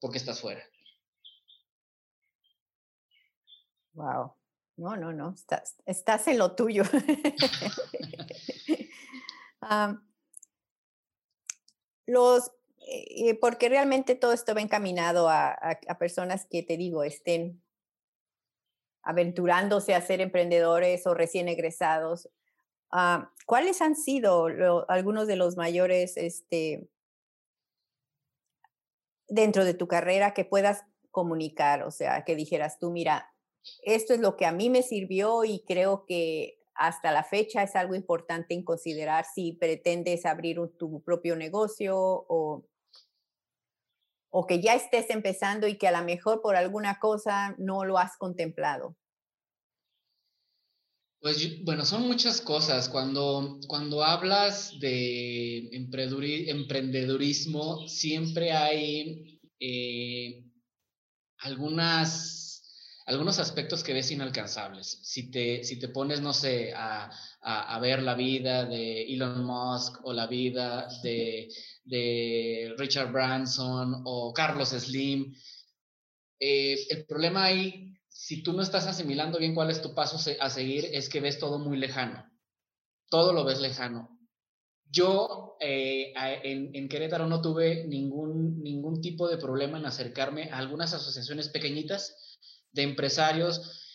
porque 0.00 0.18
estás 0.18 0.40
fuera. 0.40 0.64
Wow. 3.92 4.34
No, 4.76 4.96
no, 4.96 5.12
no, 5.12 5.34
estás, 5.34 5.76
estás 5.86 6.26
en 6.26 6.38
lo 6.38 6.56
tuyo. 6.56 6.82
los, 12.06 12.50
eh, 12.88 13.36
porque 13.36 13.68
realmente 13.68 14.16
todo 14.16 14.32
esto 14.32 14.52
va 14.52 14.62
encaminado 14.62 15.28
a, 15.28 15.52
a, 15.52 15.98
personas 15.98 16.44
que 16.44 16.64
te 16.64 16.76
digo, 16.76 17.04
estén 17.04 17.62
aventurándose 19.08 19.94
a 19.94 20.02
ser 20.02 20.20
emprendedores 20.20 21.06
o 21.06 21.14
recién 21.14 21.48
egresados, 21.48 22.28
ah, 22.92 23.32
¿cuáles 23.46 23.80
han 23.80 23.96
sido 23.96 24.48
algunos 24.86 25.26
de 25.26 25.36
los 25.36 25.56
mayores 25.56 26.18
este, 26.18 26.86
dentro 29.26 29.64
de 29.64 29.72
tu 29.72 29.88
carrera 29.88 30.34
que 30.34 30.44
puedas 30.44 30.84
comunicar? 31.10 31.84
O 31.84 31.90
sea, 31.90 32.22
que 32.26 32.36
dijeras 32.36 32.78
tú, 32.78 32.90
mira, 32.90 33.32
esto 33.82 34.12
es 34.12 34.20
lo 34.20 34.36
que 34.36 34.44
a 34.44 34.52
mí 34.52 34.68
me 34.68 34.82
sirvió 34.82 35.42
y 35.42 35.64
creo 35.66 36.04
que 36.04 36.58
hasta 36.74 37.10
la 37.10 37.24
fecha 37.24 37.62
es 37.62 37.76
algo 37.76 37.94
importante 37.94 38.52
en 38.52 38.62
considerar 38.62 39.24
si 39.24 39.54
pretendes 39.54 40.26
abrir 40.26 40.60
tu 40.78 41.00
propio 41.02 41.34
negocio 41.34 41.96
o 41.96 42.66
o 44.30 44.46
que 44.46 44.60
ya 44.60 44.74
estés 44.74 45.10
empezando 45.10 45.66
y 45.66 45.76
que 45.76 45.88
a 45.88 45.98
lo 45.98 46.04
mejor 46.04 46.42
por 46.42 46.56
alguna 46.56 46.98
cosa 46.98 47.54
no 47.58 47.84
lo 47.84 47.98
has 47.98 48.16
contemplado? 48.16 48.96
Pues 51.20 51.64
bueno, 51.64 51.84
son 51.84 52.06
muchas 52.06 52.40
cosas. 52.40 52.88
Cuando, 52.88 53.58
cuando 53.66 54.04
hablas 54.04 54.78
de 54.78 55.68
emprendedurismo, 55.72 57.88
siempre 57.88 58.52
hay 58.52 59.40
eh, 59.58 60.44
algunas, 61.38 62.62
algunos 63.06 63.40
aspectos 63.40 63.82
que 63.82 63.94
ves 63.94 64.12
inalcanzables. 64.12 65.00
Si 65.02 65.32
te, 65.32 65.64
si 65.64 65.80
te 65.80 65.88
pones, 65.88 66.20
no 66.20 66.32
sé, 66.32 66.72
a, 66.72 67.10
a, 67.40 67.78
ver 67.80 68.00
la 68.02 68.14
vida 68.14 68.64
de 68.64 69.12
Elon 69.12 69.44
Musk 69.44 69.98
o 70.04 70.12
la 70.12 70.28
vida 70.28 70.86
de, 71.02 71.48
de 71.88 72.74
Richard 72.78 73.12
Branson 73.12 74.02
o 74.04 74.32
Carlos 74.32 74.70
Slim, 74.70 75.34
eh, 76.40 76.76
el 76.90 77.06
problema 77.06 77.44
ahí, 77.44 77.94
si 78.08 78.42
tú 78.42 78.52
no 78.52 78.62
estás 78.62 78.86
asimilando 78.86 79.38
bien 79.38 79.54
cuál 79.54 79.70
es 79.70 79.82
tu 79.82 79.94
paso 79.94 80.18
a 80.40 80.50
seguir, 80.50 80.86
es 80.92 81.08
que 81.08 81.20
ves 81.20 81.38
todo 81.38 81.58
muy 81.58 81.76
lejano. 81.76 82.24
Todo 83.10 83.32
lo 83.32 83.44
ves 83.44 83.60
lejano. 83.60 84.18
Yo 84.90 85.56
eh, 85.60 86.12
en, 86.44 86.74
en, 86.74 86.88
Querétaro 86.88 87.26
no 87.26 87.42
tuve 87.42 87.86
ningún, 87.86 88.62
ningún 88.62 89.00
tipo 89.00 89.28
de 89.28 89.36
problema 89.36 89.78
en 89.78 89.86
acercarme 89.86 90.50
a 90.50 90.58
algunas 90.58 90.94
asociaciones 90.94 91.48
pequeñitas 91.48 92.38
de 92.72 92.82
empresarios 92.82 93.87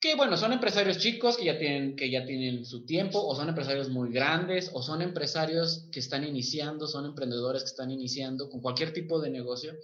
que, 0.00 0.14
bueno, 0.14 0.36
son 0.36 0.52
empresarios 0.52 0.98
chicos 0.98 1.36
que 1.36 1.44
ya, 1.44 1.58
tienen, 1.58 1.96
que 1.96 2.10
ya 2.10 2.24
tienen 2.24 2.64
su 2.64 2.84
tiempo, 2.84 3.20
o 3.20 3.34
son 3.34 3.48
empresarios 3.48 3.88
muy 3.88 4.12
grandes, 4.12 4.70
o 4.72 4.82
son 4.82 5.02
empresarios 5.02 5.88
que 5.90 5.98
están 5.98 6.24
iniciando, 6.24 6.86
son 6.86 7.04
emprendedores 7.06 7.62
que 7.62 7.70
están 7.70 7.90
iniciando 7.90 8.48
con 8.48 8.60
cualquier 8.60 8.92
tipo 8.92 9.20
de 9.20 9.30
negocio. 9.30 9.74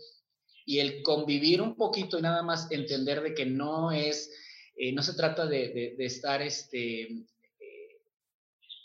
Y 0.64 0.78
el 0.78 1.02
convivir 1.02 1.60
un 1.60 1.76
poquito 1.76 2.18
y 2.18 2.22
nada 2.22 2.42
más 2.42 2.70
entender 2.70 3.22
de 3.22 3.34
que 3.34 3.44
no 3.44 3.90
es, 3.90 4.30
eh, 4.76 4.92
no 4.92 5.02
se 5.02 5.14
trata 5.14 5.46
de, 5.46 5.94
de, 5.98 6.04
estar, 6.06 6.40
este, 6.42 7.02
eh, 7.02 8.00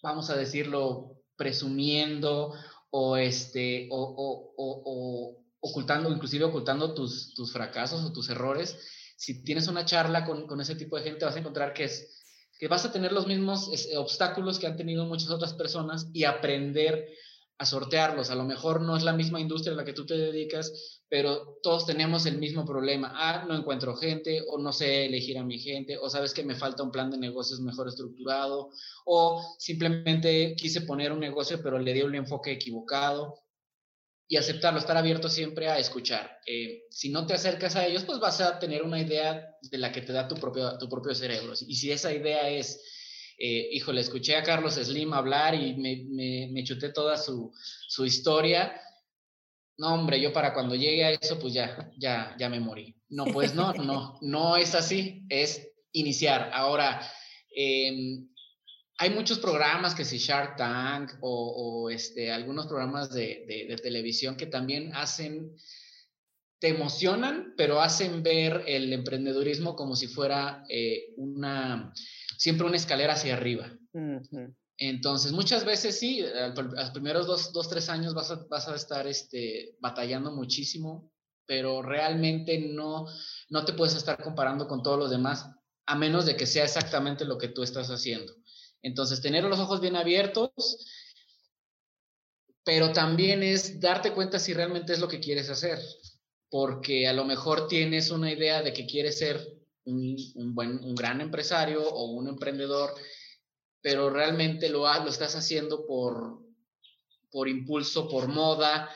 vamos 0.01 0.31
a 0.31 0.35
decirlo, 0.35 1.21
presumiendo 1.37 2.53
o, 2.89 3.17
este, 3.17 3.87
o, 3.91 4.01
o, 4.01 4.53
o, 4.57 5.37
ocultando, 5.59 6.11
inclusive 6.11 6.45
ocultando 6.45 6.93
tus, 6.95 7.33
tus 7.35 7.53
fracasos 7.53 8.03
o 8.03 8.11
tus 8.11 8.29
errores. 8.29 8.77
Si 9.19 9.43
tienes 9.43 9.67
una 9.67 9.83
charla 9.83 10.23
con, 10.23 10.47
con, 10.47 10.61
ese 10.61 10.75
tipo 10.75 10.95
de 10.95 11.03
gente, 11.03 11.25
vas 11.25 11.35
a 11.35 11.39
encontrar 11.39 11.73
que, 11.73 11.83
es, 11.83 12.23
que 12.57 12.69
vas 12.69 12.85
a 12.85 12.91
tener 12.93 13.11
los 13.11 13.27
mismos 13.27 13.69
obstáculos 13.97 14.59
que 14.59 14.65
han 14.65 14.77
tenido 14.77 15.05
muchas 15.05 15.29
otras 15.29 15.53
personas 15.53 16.07
y 16.13 16.23
aprender 16.23 17.09
a 17.57 17.65
sortearlos. 17.65 18.29
A 18.29 18.35
lo 18.35 18.45
mejor 18.45 18.79
no 18.79 18.95
es 18.95 19.03
la 19.03 19.11
misma 19.11 19.41
industria 19.41 19.73
a 19.73 19.75
la 19.75 19.83
que 19.83 19.91
tú 19.91 20.05
te 20.05 20.17
dedicas, 20.17 21.03
pero 21.09 21.59
todos 21.61 21.85
tenemos 21.85 22.25
el 22.25 22.37
mismo 22.37 22.65
problema. 22.65 23.11
Ah, 23.13 23.43
no 23.45 23.57
encuentro 23.57 23.97
gente, 23.97 24.41
o 24.47 24.57
no 24.57 24.71
sé 24.71 25.05
elegir 25.05 25.37
a 25.37 25.43
mi 25.43 25.59
gente, 25.59 25.97
o 25.97 26.09
sabes 26.09 26.33
que 26.33 26.45
me 26.45 26.55
falta 26.55 26.81
un 26.81 26.91
plan 26.91 27.11
de 27.11 27.17
negocios 27.17 27.59
mejor 27.59 27.89
estructurado, 27.89 28.69
o 29.05 29.43
simplemente 29.59 30.55
quise 30.55 30.81
poner 30.81 31.11
un 31.11 31.19
negocio, 31.19 31.59
pero 31.61 31.77
le 31.77 31.93
di 31.93 32.01
un 32.03 32.15
enfoque 32.15 32.53
equivocado. 32.53 33.35
Y 34.29 34.37
aceptarlo, 34.37 34.79
estar 34.79 34.95
abierto 34.95 35.27
siempre 35.27 35.67
a 35.67 35.79
escuchar. 35.79 36.39
Eh, 36.45 36.83
si 36.91 37.09
no 37.09 37.25
te 37.25 37.33
acercas 37.33 37.75
a 37.75 37.85
ellos, 37.85 38.03
pues 38.05 38.19
vas 38.19 38.39
a 38.39 38.59
tener 38.59 38.83
una 38.83 39.01
idea 39.01 39.57
de 39.61 39.77
la 39.77 39.91
que 39.91 40.01
te 40.01 40.13
da 40.13 40.27
tu 40.27 40.35
propio, 40.35 40.77
tu 40.77 40.87
propio 40.87 41.13
cerebro. 41.13 41.53
Y 41.67 41.75
si 41.75 41.91
esa 41.91 42.13
idea 42.13 42.47
es 42.47 42.79
eh, 43.41 43.69
híjole, 43.71 44.01
escuché 44.01 44.35
a 44.35 44.43
Carlos 44.43 44.75
Slim 44.75 45.13
hablar 45.13 45.55
y 45.55 45.73
me, 45.75 46.49
me, 46.51 46.63
chuté 46.65 46.89
toda 46.89 47.17
su, 47.17 47.53
su, 47.87 48.05
historia. 48.05 48.73
No, 49.77 49.93
hombre, 49.93 50.19
yo 50.19 50.33
para 50.33 50.53
cuando 50.53 50.75
llegue 50.75 51.05
a 51.05 51.11
eso, 51.11 51.39
pues 51.39 51.53
ya, 51.53 51.89
ya, 51.97 52.35
ya 52.37 52.49
me 52.49 52.59
morí. 52.59 52.93
No, 53.07 53.23
pues 53.23 53.55
no, 53.55 53.71
no, 53.73 54.19
no 54.21 54.57
es 54.57 54.75
así, 54.75 55.23
es 55.29 55.65
iniciar. 55.93 56.51
Ahora, 56.53 57.01
em, 57.55 58.27
hay 59.01 59.11
muchos 59.11 59.39
programas 59.39 59.95
que 59.95 60.03
si 60.03 60.17
Shark 60.17 60.57
Tank 60.57 61.13
o, 61.21 61.89
este, 61.89 62.33
algunos 62.33 62.67
programas 62.67 63.09
de, 63.09 63.45
de, 63.47 63.77
televisión 63.77 64.35
que 64.35 64.45
también 64.45 64.93
hacen, 64.93 65.55
te 66.59 66.67
emocionan, 66.67 67.53
pero 67.55 67.81
hacen 67.81 68.23
ver 68.23 68.65
el 68.67 68.91
emprendedurismo 68.91 69.77
como 69.77 69.95
si 69.95 70.07
fuera 70.07 70.65
eh, 70.67 71.13
una, 71.15 71.93
siempre 72.37 72.67
una 72.67 72.75
escalera 72.75 73.13
hacia 73.13 73.35
arriba. 73.35 73.71
Entonces, 74.77 75.31
muchas 75.31 75.63
veces 75.63 75.97
sí, 75.97 76.21
los 76.55 76.91
primeros 76.91 77.25
dos, 77.25 77.53
dos, 77.53 77.69
tres 77.69 77.87
años 77.89 78.13
vas 78.13 78.31
a, 78.31 78.45
vas 78.49 78.67
a 78.67 78.75
estar 78.75 79.07
este, 79.07 79.77
batallando 79.79 80.33
muchísimo, 80.33 81.13
pero 81.45 81.81
realmente 81.81 82.59
no, 82.59 83.05
no 83.49 83.63
te 83.63 83.71
puedes 83.71 83.95
estar 83.95 84.21
comparando 84.21 84.67
con 84.67 84.83
todos 84.83 84.99
los 84.99 85.09
demás, 85.09 85.49
a 85.85 85.95
menos 85.95 86.25
de 86.25 86.35
que 86.35 86.45
sea 86.45 86.65
exactamente 86.65 87.23
lo 87.23 87.37
que 87.37 87.47
tú 87.47 87.63
estás 87.63 87.89
haciendo. 87.89 88.33
Entonces, 88.81 89.21
tener 89.21 89.43
los 89.43 89.59
ojos 89.59 89.81
bien 89.81 89.95
abiertos, 89.95 90.85
pero 92.63 92.91
también 92.91 93.43
es 93.43 93.79
darte 93.79 94.13
cuenta 94.13 94.39
si 94.39 94.53
realmente 94.53 94.93
es 94.93 94.99
lo 94.99 95.07
que 95.07 95.19
quieres 95.19 95.49
hacer, 95.49 95.79
porque 96.49 97.07
a 97.07 97.13
lo 97.13 97.25
mejor 97.25 97.67
tienes 97.67 98.11
una 98.11 98.31
idea 98.31 98.61
de 98.61 98.73
que 98.73 98.85
quieres 98.85 99.17
ser 99.17 99.39
un, 99.85 100.15
buen, 100.53 100.83
un 100.83 100.95
gran 100.95 101.19
empresario 101.21 101.81
o 101.81 102.11
un 102.11 102.27
emprendedor, 102.27 102.93
pero 103.81 104.09
realmente 104.09 104.69
lo, 104.69 104.81
lo 104.81 105.09
estás 105.09 105.35
haciendo 105.35 105.85
por, 105.85 106.39
por 107.31 107.47
impulso, 107.47 108.07
por 108.07 108.27
moda 108.27 108.89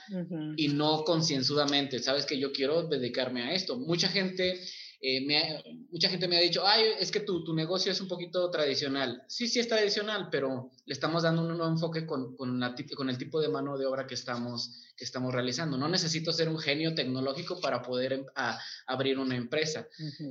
y 0.58 0.67
no 0.69 1.04
concienzudamente. 1.04 2.00
Sabes 2.00 2.26
que 2.26 2.39
yo 2.39 2.52
quiero 2.52 2.84
dedicarme 2.84 3.43
a 3.43 3.54
esto. 3.54 3.78
Mucha 3.78 4.08
gente 4.08 4.60
eh, 5.05 5.19
me 5.19 5.61
mucha 5.91 6.09
gente 6.09 6.29
me 6.29 6.37
ha 6.37 6.39
dicho, 6.39 6.65
ay, 6.65 6.85
es 6.97 7.11
que 7.11 7.19
tu, 7.19 7.43
tu, 7.43 7.53
negocio 7.53 7.91
es 7.91 7.99
un 7.99 8.07
poquito 8.07 8.49
tradicional. 8.49 9.21
Sí, 9.27 9.49
sí 9.49 9.59
es 9.59 9.67
tradicional, 9.67 10.29
pero 10.31 10.71
le 10.85 10.93
estamos 10.93 11.23
dando 11.23 11.41
un 11.41 11.49
nuevo 11.49 11.67
enfoque 11.67 12.05
con, 12.05 12.37
con, 12.37 12.57
con, 12.95 13.09
el 13.09 13.17
tipo 13.17 13.41
de 13.41 13.49
mano 13.49 13.77
de 13.77 13.85
obra 13.85 14.07
que 14.07 14.13
estamos, 14.13 14.81
que 14.95 15.03
estamos 15.03 15.33
realizando. 15.33 15.77
No 15.77 15.89
necesito 15.89 16.31
ser 16.31 16.47
un 16.47 16.57
genio 16.57 16.95
tecnológico 16.95 17.59
para 17.59 17.81
poder 17.81 18.13
em, 18.13 18.25
a, 18.35 18.57
abrir 18.87 19.19
una 19.19 19.35
empresa. 19.35 19.85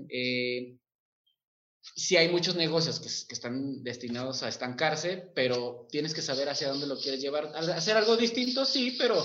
Eh, 0.08 0.78
sí 1.94 2.16
hay 2.16 2.30
muchos 2.30 2.56
negocios 2.56 2.98
que, 2.98 3.10
que, 3.28 3.34
están 3.34 3.82
destinados 3.84 4.42
a 4.42 4.48
estancarse, 4.48 5.30
pero 5.34 5.86
tienes 5.90 6.14
que 6.14 6.22
saber 6.22 6.48
hacia 6.48 6.68
dónde 6.68 6.86
lo 6.86 6.98
quieres 6.98 7.20
llevar. 7.20 7.52
Hacer 7.54 7.98
algo 7.98 8.16
distinto, 8.16 8.64
sí, 8.64 8.96
pero 8.98 9.22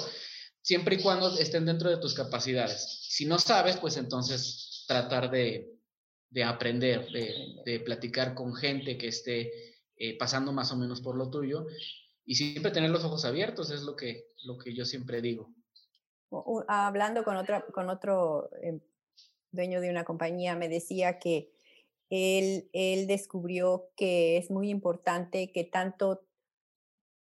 siempre 0.61 0.97
y 0.97 1.01
cuando 1.01 1.39
estén 1.39 1.65
dentro 1.65 1.89
de 1.89 1.97
tus 1.97 2.13
capacidades. 2.13 3.07
Si 3.09 3.25
no 3.25 3.39
sabes, 3.39 3.77
pues 3.77 3.95
entonces 3.95 4.66
tratar 4.87 5.29
de, 5.29 5.77
de 6.29 6.43
aprender, 6.43 7.11
de, 7.11 7.61
de, 7.65 7.79
platicar 7.81 8.33
con 8.33 8.55
gente 8.55 8.97
que 8.97 9.09
esté 9.09 9.51
eh, 9.97 10.17
pasando 10.17 10.51
más 10.53 10.71
o 10.71 10.77
menos 10.77 11.01
por 11.01 11.15
lo 11.15 11.29
tuyo 11.29 11.67
y 12.25 12.35
siempre 12.35 12.71
tener 12.71 12.89
los 12.89 13.03
ojos 13.03 13.25
abiertos, 13.25 13.69
es 13.71 13.81
lo 13.81 13.95
que, 13.95 14.27
lo 14.45 14.57
que 14.57 14.73
yo 14.73 14.85
siempre 14.85 15.21
digo. 15.21 15.53
Hablando 16.67 17.23
con, 17.23 17.37
otra, 17.37 17.65
con 17.67 17.89
otro 17.89 18.49
em, 18.61 18.81
dueño 19.51 19.79
de 19.79 19.89
una 19.89 20.03
compañía, 20.03 20.55
me 20.55 20.67
decía 20.67 21.19
que 21.19 21.53
él, 22.09 22.69
él 22.73 23.07
descubrió 23.07 23.91
que 23.95 24.37
es 24.37 24.51
muy 24.51 24.69
importante 24.69 25.51
que 25.51 25.63
tanto 25.63 26.25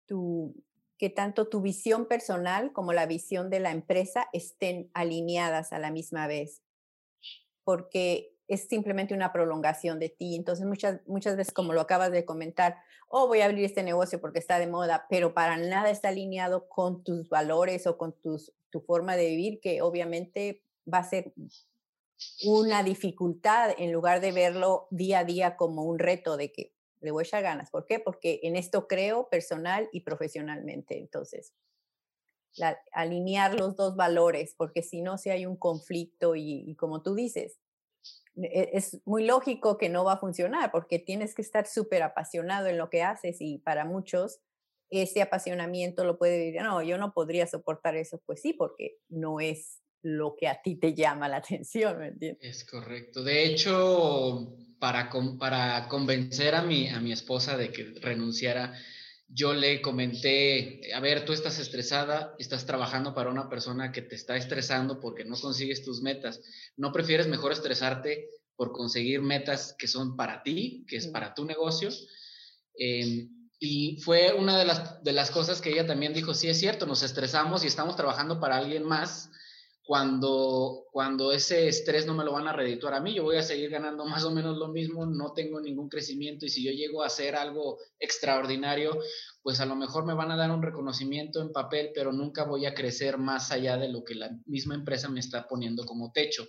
tu, 0.06 0.64
que 0.98 1.10
tanto 1.10 1.48
tu 1.48 1.60
visión 1.60 2.06
personal 2.06 2.72
como 2.72 2.92
la 2.92 3.06
visión 3.06 3.48
de 3.48 3.60
la 3.60 3.70
empresa 3.70 4.28
estén 4.32 4.90
alineadas 4.92 5.72
a 5.72 5.78
la 5.78 5.90
misma 5.90 6.26
vez 6.26 6.62
porque 7.66 8.32
es 8.46 8.68
simplemente 8.68 9.12
una 9.12 9.32
prolongación 9.32 9.98
de 9.98 10.08
ti. 10.08 10.36
Entonces, 10.36 10.64
muchas, 10.64 11.00
muchas 11.08 11.36
veces, 11.36 11.52
como 11.52 11.72
lo 11.72 11.80
acabas 11.80 12.12
de 12.12 12.24
comentar, 12.24 12.76
oh, 13.08 13.26
voy 13.26 13.40
a 13.40 13.46
abrir 13.46 13.64
este 13.64 13.82
negocio 13.82 14.20
porque 14.20 14.38
está 14.38 14.60
de 14.60 14.68
moda, 14.68 15.06
pero 15.10 15.34
para 15.34 15.56
nada 15.56 15.90
está 15.90 16.10
alineado 16.10 16.68
con 16.68 17.02
tus 17.02 17.28
valores 17.28 17.88
o 17.88 17.98
con 17.98 18.12
tus, 18.12 18.52
tu 18.70 18.80
forma 18.82 19.16
de 19.16 19.26
vivir, 19.26 19.58
que 19.60 19.82
obviamente 19.82 20.62
va 20.86 20.98
a 20.98 21.10
ser 21.10 21.32
una 22.44 22.84
dificultad 22.84 23.74
en 23.76 23.90
lugar 23.90 24.20
de 24.20 24.30
verlo 24.30 24.86
día 24.92 25.18
a 25.18 25.24
día 25.24 25.56
como 25.56 25.82
un 25.82 25.98
reto 25.98 26.36
de 26.36 26.52
que 26.52 26.72
le 27.00 27.10
voy 27.10 27.22
a 27.22 27.26
echar 27.26 27.42
ganas. 27.42 27.72
¿Por 27.72 27.84
qué? 27.84 27.98
Porque 27.98 28.38
en 28.44 28.54
esto 28.54 28.86
creo 28.86 29.28
personal 29.28 29.88
y 29.90 30.02
profesionalmente. 30.02 31.00
Entonces, 31.00 31.52
alinear 32.92 33.54
los 33.54 33.76
dos 33.76 33.96
valores, 33.96 34.54
porque 34.56 34.82
si 34.82 35.02
no, 35.02 35.18
si 35.18 35.30
hay 35.30 35.46
un 35.46 35.56
conflicto 35.56 36.34
y, 36.36 36.74
como 36.76 37.02
tú 37.02 37.14
dices, 37.14 37.58
e, 38.36 38.70
es 38.72 39.00
muy 39.04 39.24
lógico 39.24 39.78
que 39.78 39.88
no 39.88 40.04
va 40.04 40.14
a 40.14 40.18
funcionar 40.18 40.70
porque 40.70 40.98
tienes 40.98 41.34
que 41.34 41.42
estar 41.42 41.66
súper 41.66 42.02
apasionado 42.02 42.66
en 42.68 42.78
lo 42.78 42.90
que 42.90 43.02
haces 43.02 43.38
y 43.40 43.58
para 43.58 43.84
muchos 43.84 44.40
ese 44.90 45.20
apasionamiento 45.20 46.04
lo 46.04 46.16
puede 46.16 46.38
decir, 46.38 46.62
no, 46.62 46.82
yo 46.82 46.96
no 46.96 47.12
podría 47.12 47.46
soportar 47.46 47.96
eso, 47.96 48.22
pues 48.24 48.40
sí, 48.40 48.52
porque 48.52 48.98
no 49.08 49.40
es 49.40 49.80
lo 50.02 50.36
que 50.36 50.46
a 50.46 50.62
ti 50.62 50.76
te 50.76 50.94
llama 50.94 51.28
la 51.28 51.36
atención, 51.38 51.98
¿me 51.98 52.08
entiendes? 52.08 52.44
Es 52.44 52.64
correcto. 52.64 53.24
De 53.24 53.44
hecho, 53.44 54.56
para, 54.78 55.10
para 55.38 55.88
convencer 55.88 56.54
a 56.54 56.62
mi, 56.62 56.88
a 56.88 57.00
mi 57.00 57.12
esposa 57.12 57.56
de 57.56 57.72
que 57.72 57.94
renunciara, 58.00 58.74
yo 59.28 59.54
le 59.54 59.82
comenté, 59.82 60.92
a 60.94 61.00
ver, 61.00 61.24
tú 61.24 61.32
estás 61.32 61.58
estresada, 61.58 62.34
estás 62.38 62.64
trabajando 62.64 63.14
para 63.14 63.30
una 63.30 63.48
persona 63.48 63.90
que 63.92 64.02
te 64.02 64.14
está 64.14 64.36
estresando 64.36 65.00
porque 65.00 65.24
no 65.24 65.36
consigues 65.36 65.84
tus 65.84 66.00
metas. 66.00 66.40
¿No 66.76 66.92
prefieres 66.92 67.26
mejor 67.26 67.52
estresarte 67.52 68.28
por 68.54 68.72
conseguir 68.72 69.22
metas 69.22 69.74
que 69.78 69.88
son 69.88 70.16
para 70.16 70.42
ti, 70.42 70.84
que 70.88 70.96
es 70.96 71.08
para 71.08 71.34
tu 71.34 71.44
negocio? 71.44 71.90
Em, 72.78 73.28
y 73.58 74.00
fue 74.02 74.32
una 74.34 74.58
de 74.58 74.64
las, 74.64 75.02
de 75.02 75.12
las 75.12 75.30
cosas 75.30 75.60
que 75.60 75.70
ella 75.70 75.86
también 75.86 76.14
dijo, 76.14 76.34
sí 76.34 76.48
es 76.48 76.58
cierto, 76.58 76.86
nos 76.86 77.02
estresamos 77.02 77.64
y 77.64 77.66
estamos 77.66 77.96
trabajando 77.96 78.38
para 78.38 78.56
alguien 78.56 78.84
más 78.84 79.30
cuando, 79.86 80.86
cuando 80.90 81.30
ese 81.30 81.68
estrés 81.68 82.06
no 82.06 82.14
me 82.14 82.24
lo 82.24 82.32
van 82.32 82.48
a 82.48 82.52
redituar 82.52 82.92
a 82.94 83.00
mí, 83.00 83.14
yo 83.14 83.22
voy 83.22 83.36
a 83.36 83.42
seguir 83.42 83.70
ganando 83.70 84.04
más 84.04 84.24
o 84.24 84.32
menos 84.32 84.56
lo 84.56 84.66
mismo, 84.66 85.06
no 85.06 85.32
tengo 85.32 85.60
ningún 85.60 85.88
crecimiento 85.88 86.44
y 86.44 86.48
si 86.48 86.64
yo 86.64 86.72
llego 86.72 87.04
a 87.04 87.06
hacer 87.06 87.36
algo 87.36 87.78
extraordinario, 88.00 88.98
pues 89.42 89.60
a 89.60 89.66
lo 89.66 89.76
mejor 89.76 90.04
me 90.04 90.14
van 90.14 90.32
a 90.32 90.36
dar 90.36 90.50
un 90.50 90.60
reconocimiento 90.60 91.40
en 91.40 91.52
papel, 91.52 91.92
pero 91.94 92.12
nunca 92.12 92.42
voy 92.42 92.66
a 92.66 92.74
crecer 92.74 93.16
más 93.16 93.52
allá 93.52 93.76
de 93.76 93.88
lo 93.88 94.02
que 94.02 94.16
la 94.16 94.36
misma 94.46 94.74
empresa 94.74 95.08
me 95.08 95.20
está 95.20 95.46
poniendo 95.46 95.86
como 95.86 96.10
techo. 96.10 96.48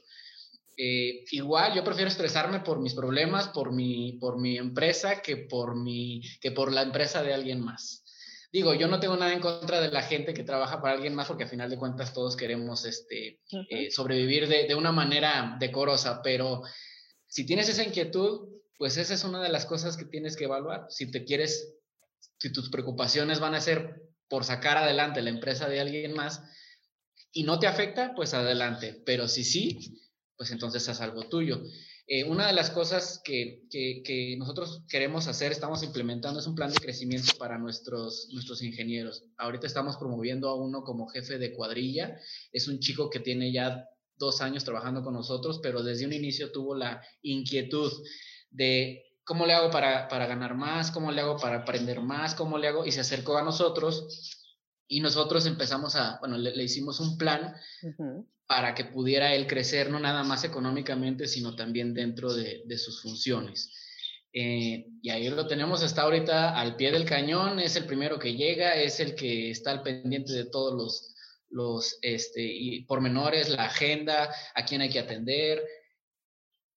Eh, 0.75 1.25
igual 1.29 1.75
yo 1.75 1.83
prefiero 1.83 2.09
estresarme 2.09 2.61
por 2.61 2.79
mis 2.79 2.95
problemas, 2.95 3.49
por 3.49 3.71
mi, 3.71 4.13
por 4.13 4.39
mi 4.39 4.57
empresa, 4.57 5.21
que 5.21 5.37
por, 5.37 5.75
mi, 5.75 6.21
que 6.41 6.51
por 6.51 6.73
la 6.73 6.81
empresa 6.81 7.21
de 7.21 7.35
alguien 7.35 7.61
más. 7.61 8.03
Digo, 8.51 8.73
yo 8.73 8.87
no 8.87 8.99
tengo 8.99 9.17
nada 9.17 9.33
en 9.33 9.41
contra 9.41 9.81
de 9.81 9.91
la 9.91 10.01
gente 10.01 10.33
que 10.33 10.43
trabaja 10.43 10.81
para 10.81 10.93
alguien 10.93 11.13
más, 11.13 11.27
porque 11.27 11.43
a 11.43 11.49
final 11.49 11.69
de 11.69 11.77
cuentas 11.77 12.13
todos 12.13 12.37
queremos 12.37 12.85
este, 12.85 13.41
eh, 13.69 13.91
sobrevivir 13.91 14.47
de, 14.47 14.67
de, 14.67 14.75
una 14.75 14.91
manera 14.91 15.57
decorosa, 15.59 16.21
pero 16.21 16.61
si 17.27 17.45
tienes 17.45 17.67
esa 17.67 17.83
inquietud, 17.83 18.47
pues 18.77 18.97
esa 18.97 19.13
es 19.13 19.23
una 19.23 19.41
de 19.41 19.49
las 19.49 19.65
cosas 19.65 19.97
que 19.97 20.05
tienes 20.05 20.37
que 20.37 20.45
evaluar. 20.45 20.85
Si 20.89 21.11
te 21.11 21.25
quieres, 21.25 21.75
si 22.39 22.51
tus 22.51 22.69
preocupaciones 22.69 23.39
van 23.39 23.55
a 23.55 23.61
ser 23.61 24.01
por 24.29 24.43
sacar 24.43 24.77
adelante 24.77 25.21
la 25.21 25.29
empresa 25.29 25.67
de 25.67 25.79
alguien 25.79 26.13
más 26.13 26.41
y 27.31 27.43
no 27.43 27.59
te 27.59 27.67
afecta, 27.67 28.13
pues 28.15 28.33
adelante, 28.33 29.01
pero 29.05 29.27
si 29.27 29.43
sí, 29.43 30.01
pues 30.37 30.51
entonces 30.51 30.87
haz 30.89 31.01
algo 31.01 31.27
tuyo. 31.27 31.61
Eh, 32.09 32.23
una 32.23 32.47
de 32.47 32.53
las 32.53 32.69
cosas 32.69 33.21
que, 33.23 33.63
que, 33.69 34.35
nosotros 34.37 34.83
queremos 34.87 35.27
hacer, 35.27 35.51
estamos 35.51 35.83
implementando, 35.83 36.39
es 36.39 36.47
un 36.47 36.55
plan 36.55 36.71
de 36.71 36.79
crecimiento 36.79 37.33
para 37.37 37.57
nuestros, 37.57 38.29
nuestros 38.31 38.63
ingenieros. 38.63 39.25
Ahorita 39.37 39.67
estamos 39.67 39.97
promoviendo 39.97 40.47
a 40.47 40.55
uno 40.55 40.83
como 40.83 41.07
jefe 41.07 41.37
de 41.37 41.53
cuadrilla. 41.53 42.17
Es 42.53 42.69
un 42.69 42.79
chico 42.79 43.09
que 43.09 43.19
tiene 43.19 43.51
ya 43.51 43.85
dos 44.15 44.41
años 44.41 44.63
trabajando 44.63 45.03
con 45.03 45.13
nosotros, 45.13 45.59
pero 45.61 45.83
desde 45.83 46.05
un 46.05 46.13
inicio 46.13 46.51
tuvo 46.51 46.75
la 46.75 47.01
inquietud 47.21 47.91
de 48.51 49.03
cómo 49.25 49.45
le 49.45 49.53
hago 49.53 49.69
para, 49.69 50.07
para 50.07 50.27
ganar 50.27 50.55
más, 50.55 50.91
cómo 50.91 51.11
le 51.11 51.19
hago 51.19 51.37
para 51.37 51.57
aprender 51.57 51.99
más, 51.99 52.35
cómo 52.35 52.57
le 52.57 52.69
hago, 52.69 52.85
y 52.85 52.93
se 52.93 53.01
acercó 53.01 53.37
a 53.37 53.43
nosotros 53.43 54.33
y 54.87 55.01
nosotros 55.01 55.45
empezamos 55.45 55.95
a, 55.95 56.17
bueno, 56.19 56.37
le, 56.37 56.63
hicimos 56.63 56.99
un 57.01 57.17
plan 57.17 57.53
para 58.47 58.73
que 58.73 58.85
pudiera 58.85 59.35
él 59.35 59.45
crecer, 59.45 59.89
no 59.89 59.99
nada 59.99 60.23
más 60.23 60.45
económicamente, 60.45 61.27
sino 61.27 61.55
también 61.55 61.93
dentro 61.93 62.33
de, 62.33 62.77
sus 62.77 63.01
funciones. 63.01 63.73
Eh, 64.31 64.85
y 65.01 65.09
ahí 65.09 65.29
lo 65.29 65.47
tenemos 65.47 65.83
hasta 65.83 66.03
ahorita 66.03 66.57
al 66.57 66.75
pie 66.75 66.91
del 66.91 67.05
cañón, 67.05 67.59
es 67.59 67.75
el 67.75 67.85
primero 67.85 68.17
que 68.17 68.35
llega, 68.35 68.75
es 68.75 68.99
el 68.99 69.15
que 69.15 69.51
está 69.51 69.71
al 69.71 69.83
pendiente 69.83 70.31
de 70.31 70.45
todos 70.45 70.73
los, 70.73 71.15
los 71.49 71.97
este, 72.01 72.41
y 72.41 72.83
pormenores, 72.85 73.49
la 73.49 73.65
agenda, 73.65 74.33
a 74.55 74.65
quién 74.65 74.81
hay 74.81 74.89
que 74.89 74.99
atender. 74.99 75.61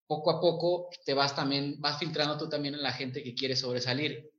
Poco 0.07 0.31
a 0.31 0.41
poco 0.41 0.89
te 1.05 1.13
vas 1.13 1.35
también, 1.35 1.79
vas 1.79 1.99
filtrando 1.99 2.37
tú 2.37 2.49
también 2.49 2.73
en 2.73 2.83
la 2.83 2.91
gente 2.91 3.23
que 3.23 3.33
quiere 3.33 3.55
sobresalir. 3.55 4.29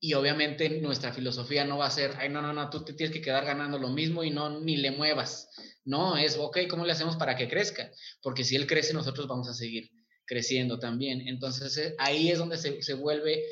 Y 0.00 0.14
obviamente 0.14 0.68
nuestra 0.80 1.12
filosofía 1.12 1.64
no 1.64 1.78
va 1.78 1.86
a 1.86 1.90
ser, 1.90 2.12
ay, 2.18 2.28
no, 2.28 2.40
no, 2.40 2.52
no, 2.52 2.70
tú 2.70 2.84
te 2.84 2.92
tienes 2.92 3.12
que 3.12 3.20
quedar 3.20 3.44
ganando 3.44 3.78
lo 3.78 3.88
mismo 3.88 4.22
y 4.22 4.30
no, 4.30 4.60
ni 4.60 4.76
le 4.76 4.92
muevas. 4.92 5.50
No, 5.84 6.16
es, 6.16 6.36
ok, 6.36 6.58
¿cómo 6.68 6.84
le 6.84 6.92
hacemos 6.92 7.16
para 7.16 7.34
que 7.34 7.48
crezca? 7.48 7.90
Porque 8.22 8.44
si 8.44 8.54
él 8.54 8.66
crece, 8.66 8.94
nosotros 8.94 9.26
vamos 9.26 9.48
a 9.48 9.54
seguir 9.54 9.90
creciendo 10.24 10.78
también. 10.78 11.26
Entonces, 11.26 11.76
eh, 11.78 11.94
ahí 11.98 12.30
es 12.30 12.38
donde 12.38 12.58
se, 12.58 12.80
se 12.82 12.94
vuelve 12.94 13.42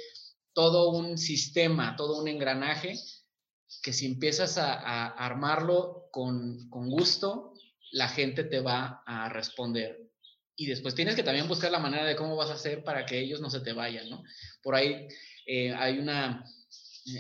todo 0.53 0.91
un 0.91 1.19
sistema, 1.19 1.97
todo 1.97 2.21
un 2.21 2.29
engranaje, 2.29 2.95
que 3.83 3.93
si 3.93 4.07
empiezas 4.07 4.57
a, 4.59 5.07
armarlo 5.09 6.09
con, 6.11 6.69
con 6.71 6.89
gusto, 6.89 7.53
la 7.93 8.09
gente 8.09 8.45
te 8.45 8.61
va 8.61 9.03
a 9.07 9.29
responder. 9.29 9.99
Y 10.57 10.67
después 10.67 10.95
tienes 10.95 11.15
que 11.15 11.23
también 11.23 11.49
buscar 11.49 11.71
la 11.71 11.79
manera 11.79 12.07
de 12.07 12.17
cómo 12.17 12.37
vas 12.37 12.51
a 12.51 12.55
hacer 12.55 12.83
para 12.85 13.05
que 13.05 13.19
ellos 13.19 13.41
no 13.41 13.51
se 13.51 13.61
te 13.61 13.73
vayan, 13.73 14.09
¿no? 14.09 14.23
Por 14.63 14.75
ahí 14.75 15.09
eh, 15.47 15.73
hay 15.73 15.99
una, 15.99 16.45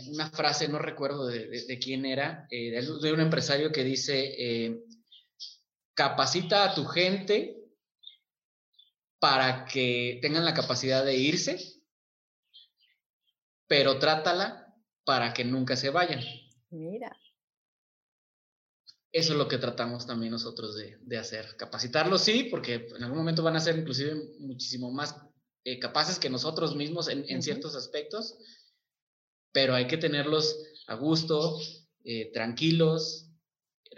una 0.08 0.30
frase, 0.30 0.68
no 0.68 0.78
recuerdo 0.78 1.26
de, 1.26 1.78
quién 1.80 2.04
era, 2.04 2.46
eh, 2.50 2.72
de 3.00 3.12
un 3.12 3.20
empresario 3.20 3.70
que 3.70 3.84
dice, 3.84 4.34
eh, 4.36 4.84
capacita 5.94 6.64
a 6.64 6.74
tu 6.74 6.84
gente 6.84 7.56
para 9.20 9.64
que 9.64 10.18
tengan 10.20 10.44
la 10.44 10.54
capacidad 10.54 11.04
de 11.04 11.16
irse, 11.16 11.58
pero 13.68 13.98
trátala 13.98 14.74
para 15.04 15.32
que 15.32 15.44
nunca 15.44 15.76
se 15.76 15.90
vayan. 15.90 16.20
Mira. 16.70 17.16
Eso 19.12 19.32
es 19.32 19.38
lo 19.38 19.48
que 19.48 19.56
tratamos 19.56 20.06
también 20.06 20.32
nosotros 20.32 20.76
de, 20.76 21.16
hacer. 21.16 21.56
Capacitarlos, 21.56 22.22
sí, 22.22 22.48
porque 22.50 22.88
en 22.94 23.02
algún 23.02 23.18
momento 23.18 23.42
van 23.42 23.56
a 23.56 23.60
ser 23.60 23.78
inclusive 23.78 24.14
muchísimo 24.40 24.90
más 24.90 25.16
eh, 25.66 25.80
capaces 25.80 26.20
que 26.20 26.30
nosotros 26.30 26.76
mismos 26.76 27.08
en, 27.08 27.42
ciertos 27.42 27.74
aspectos, 27.74 28.38
pero 29.50 29.74
hay 29.74 29.88
que 29.88 29.96
tenerlos 29.96 30.56
a 30.86 30.94
gusto, 30.94 31.58
eh, 32.04 32.30
tranquilos, 32.32 33.32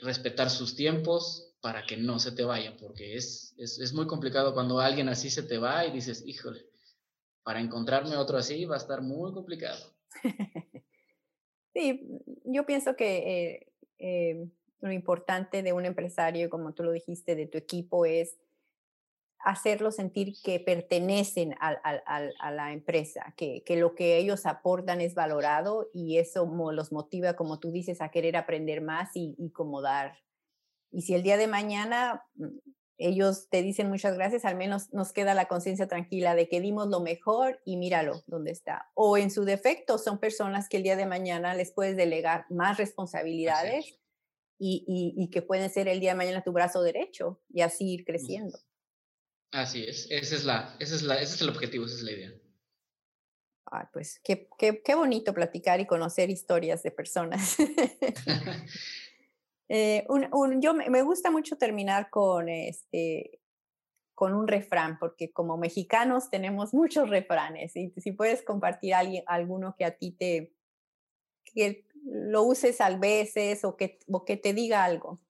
respetar 0.01 0.49
sus 0.49 0.77
tiempos 0.77 1.53
para 1.61 1.85
que 1.85 1.99
no 1.99 2.21
se 2.21 2.33
te 2.33 2.43
vayan, 2.43 2.79
porque 2.79 3.17
es, 3.17 3.55
es, 3.59 3.93
muy 3.93 4.07
complicado 4.07 4.55
cuando 4.55 4.81
alguien 4.81 5.11
así 5.11 5.29
se 5.29 5.43
te 5.43 5.59
va 5.59 5.85
y 5.85 5.93
dices, 5.93 6.25
híjole, 6.25 6.65
para 7.43 7.61
encontrarme 7.61 8.17
otro 8.17 8.39
así 8.39 8.65
va 8.65 8.77
a 8.77 8.79
estar 8.79 9.03
muy 9.03 9.35
complicado. 9.35 9.95
Sí, 11.75 12.09
yo 12.45 12.67
pienso 12.67 12.97
que 12.97 13.71
eh, 13.99 14.49
lo 14.81 14.91
importante 14.91 15.63
de 15.63 15.73
un 15.73 15.85
empresario, 15.85 16.51
como 16.51 16.73
tú 16.73 16.83
lo 16.83 16.91
dijiste, 16.91 17.37
de 17.37 17.47
tu 17.47 17.57
equipo 17.57 18.05
es 18.05 18.37
hacerlos 19.49 19.97
sentir 19.97 20.35
que 20.43 20.61
pertenecen 20.61 21.55
a, 21.59 22.51
la 22.51 22.73
empresa, 22.73 23.35
que, 23.35 23.63
lo 23.77 23.95
que 23.95 24.19
ellos 24.19 24.45
aportan 24.45 25.01
es 25.01 25.15
valorado 25.15 25.89
y 25.95 26.19
eso 26.19 26.47
los 26.73 26.93
motiva, 26.93 27.35
como 27.35 27.59
tú 27.59 27.71
dices, 27.71 28.03
a 28.03 28.11
querer 28.11 28.37
aprender 28.37 28.83
más 28.83 29.11
y, 29.15 29.35
y 29.39 29.51
como 29.51 29.81
dar. 29.81 30.19
Y 30.91 31.03
si 31.03 31.15
el 31.15 31.23
día 31.23 31.39
de 31.39 31.47
mañana 31.47 32.25
mm, 32.35 32.59
ellos 32.99 33.49
te 33.49 33.63
dicen 33.63 33.89
muchas 33.89 34.17
gracias, 34.17 34.45
al 34.45 34.57
menos 34.57 34.93
nos 34.93 35.15
queda 35.15 35.33
la 35.33 35.49
conciencia 35.49 35.89
tranquila 35.89 36.35
de 36.35 36.49
que 36.49 36.61
dimos 36.61 36.89
lo 36.89 37.01
mejor 37.01 37.61
y 37.65 37.79
míralo 37.79 38.23
dónde 38.27 38.51
está. 38.51 38.91
O 38.93 39.17
en 39.17 39.31
su 39.31 39.45
defecto, 39.45 39.97
son 39.97 40.19
personas 40.19 40.69
que 40.69 40.77
el 40.77 40.83
día 40.83 40.97
de 40.97 41.07
mañana 41.07 41.55
les 41.55 41.73
puedes 41.73 41.97
delegar 41.97 42.45
más 42.51 42.77
responsabilidades 42.77 43.99
y, 44.59 44.85
y, 45.17 45.31
que 45.31 45.41
pueden 45.41 45.71
ser 45.71 45.87
el 45.87 46.01
día 46.01 46.11
de 46.11 46.17
mañana 46.17 46.43
tu 46.43 46.53
brazo 46.53 46.83
derecho 46.83 47.41
y 47.49 47.63
así 47.63 47.95
ir 47.95 48.05
creciendo. 48.05 48.59
Así 49.53 49.85
es, 49.85 50.07
esa 50.11 50.35
es 50.35 50.45
la, 50.45 50.77
esa 50.79 50.95
es 50.95 51.03
la, 51.03 51.15
ese 51.17 51.35
es 51.35 51.41
el 51.43 51.49
objetivo, 51.49 51.87
esa 51.87 51.97
es 51.97 52.03
la 52.03 52.13
idea. 52.13 52.33
Ay, 53.71 53.87
pues 53.93 54.21
qué, 54.23 54.49
qué, 54.59 54.83
qué 54.83 54.95
bonito 54.95 55.35
platicar 55.35 55.81
y 55.81 55.87
conocer 55.87 56.31
historias 56.31 56.83
de 56.83 56.91
personas. 56.91 57.57
eh, 59.69 60.05
un, 60.09 60.29
un, 60.33 60.61
yo 60.61 60.75
me 60.75 61.03
gusta 61.03 61.31
mucho 61.31 61.57
terminar 61.57 62.11
con 62.11 62.49
este 62.49 63.41
con 64.19 64.35
un 64.35 64.49
refrán, 64.49 64.99
porque 64.99 65.31
como 65.33 65.57
mexicanos 65.57 66.29
tenemos 66.29 66.75
muchos 66.75 67.09
refranes, 67.09 67.77
y 67.77 67.93
si 67.99 68.11
puedes 68.11 68.43
compartir 68.43 68.95
alguien, 68.95 69.23
alguno 69.29 69.77
que 69.79 69.85
a 69.85 69.97
ti 69.97 70.11
te, 70.11 70.57
que 71.45 71.87
lo 72.05 72.43
uses 72.43 72.81
a 72.81 72.91
veces 72.97 73.65
o 73.65 73.77
que, 73.77 74.01
o 74.11 74.25
que 74.25 74.37
te 74.37 74.55
diga 74.55 74.83
algo. 74.83 75.21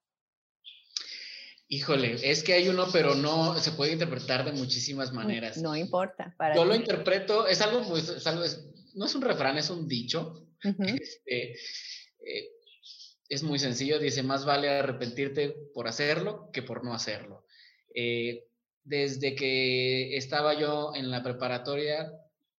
Híjole, 1.70 2.18
es 2.22 2.42
que 2.42 2.54
hay 2.54 2.68
uno, 2.68 2.86
pero 2.90 3.14
no 3.14 3.58
se 3.58 3.72
puede 3.72 3.92
interpretar 3.92 4.44
de 4.44 4.52
muchísimas 4.52 5.12
maneras. 5.12 5.58
No, 5.58 5.76
importa. 5.76 6.34
Yo 6.54 6.64
lo 6.64 6.74
interpreto, 6.74 7.46
es 7.46 7.60
algo, 7.60 7.86
pues, 7.86 8.08
es 8.08 8.26
algo 8.26 8.42
no 8.94 9.04
es 9.04 9.14
un 9.14 9.22
refrán, 9.22 9.58
es 9.58 9.68
un 9.70 9.86
dicho. 9.86 10.46
este, 10.62 11.52
eh, 11.52 12.50
es 13.28 13.42
muy 13.42 13.58
sencillo, 13.58 13.98
dice, 13.98 14.22
más 14.22 14.44
vale 14.44 14.70
arrepentirte 14.70 15.54
por 15.74 15.88
hacerlo 15.88 16.50
que 16.52 16.62
por 16.62 16.84
no 16.84 16.94
hacerlo. 16.94 17.44
Eh, 17.94 18.46
desde 18.82 19.34
que 19.34 20.16
estaba 20.16 20.58
yo 20.58 20.92
en 20.94 21.10
la 21.10 21.22
preparatoria, 21.22 22.10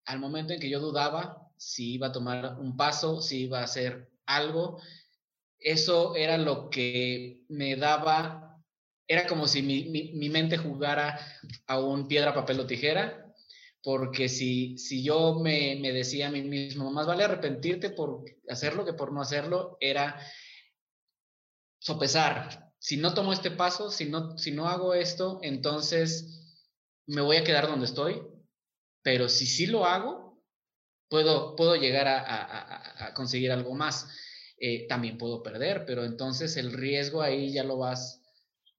al 0.06 0.19
momento 0.19 0.54
en 0.54 0.60
que 0.60 0.69
yo 0.69 0.80
dudaba 0.80 1.50
si 1.58 1.93
iba 1.93 2.08
a 2.08 2.12
tomar 2.12 2.58
un 2.60 2.78
paso, 2.78 3.22
si 3.22 3.43
iba 3.43 3.60
a 3.60 3.63
hacer 3.63 4.10
algo, 4.26 4.80
eso 5.60 6.15
era 6.15 6.38
lo 6.38 6.69
que 6.69 7.43
me 7.50 7.76
daba 7.76 8.48
era 9.10 9.26
como 9.26 9.48
si 9.48 9.63
mi, 9.63 10.30
mente 10.30 10.58
jugara 10.58 11.19
a 11.65 11.80
un 11.80 12.08
piedra, 12.08 12.36
papel 12.36 12.60
o 12.60 12.67
tijera, 12.67 13.26
porque 13.82 14.30
si, 14.30 14.78
si 14.78 15.04
yo 15.04 15.39
me, 15.39 15.82
decía 15.91 16.28
a 16.28 16.32
mí 16.32 16.43
mismo, 16.43 16.91
más 16.91 17.08
vale 17.08 17.24
arrepentirte 17.24 17.89
por 17.89 18.24
hacerlo 18.48 18.86
que 18.86 18.93
por 18.93 19.12
no 19.12 19.19
hacerlo, 19.19 19.78
era 19.80 20.22
sopesar. 21.80 22.72
Si 22.78 22.98
no 22.98 23.15
tomo 23.15 23.34
este 23.34 23.50
paso, 23.50 23.89
si 23.89 24.06
no, 24.06 24.38
si 24.38 24.52
no 24.52 24.67
hago 24.67 24.93
esto, 24.93 25.39
entonces 25.41 26.62
me 27.08 27.22
voy 27.22 27.38
a 27.38 27.43
quedar 27.43 27.67
donde 27.67 27.88
estoy, 27.88 28.22
pero 29.02 29.28
si 29.28 29.48
sí 29.48 29.65
lo 29.65 29.88
hago, 29.88 30.39
puedo, 31.10 31.56
puedo 31.56 31.76
llegar 31.76 32.08
a, 32.08 33.12
conseguir 33.15 33.52
algo 33.52 33.74
más. 33.74 34.08
Eh, 34.60 34.86
también 34.88 35.17
puedo 35.17 35.41
perder, 35.41 35.86
pero 35.88 36.04
entonces 36.04 36.58
el 36.58 36.74
riesgo 36.74 37.24
ahí 37.24 37.54
ya 37.54 37.63
lo 37.63 37.78
vas 37.78 38.18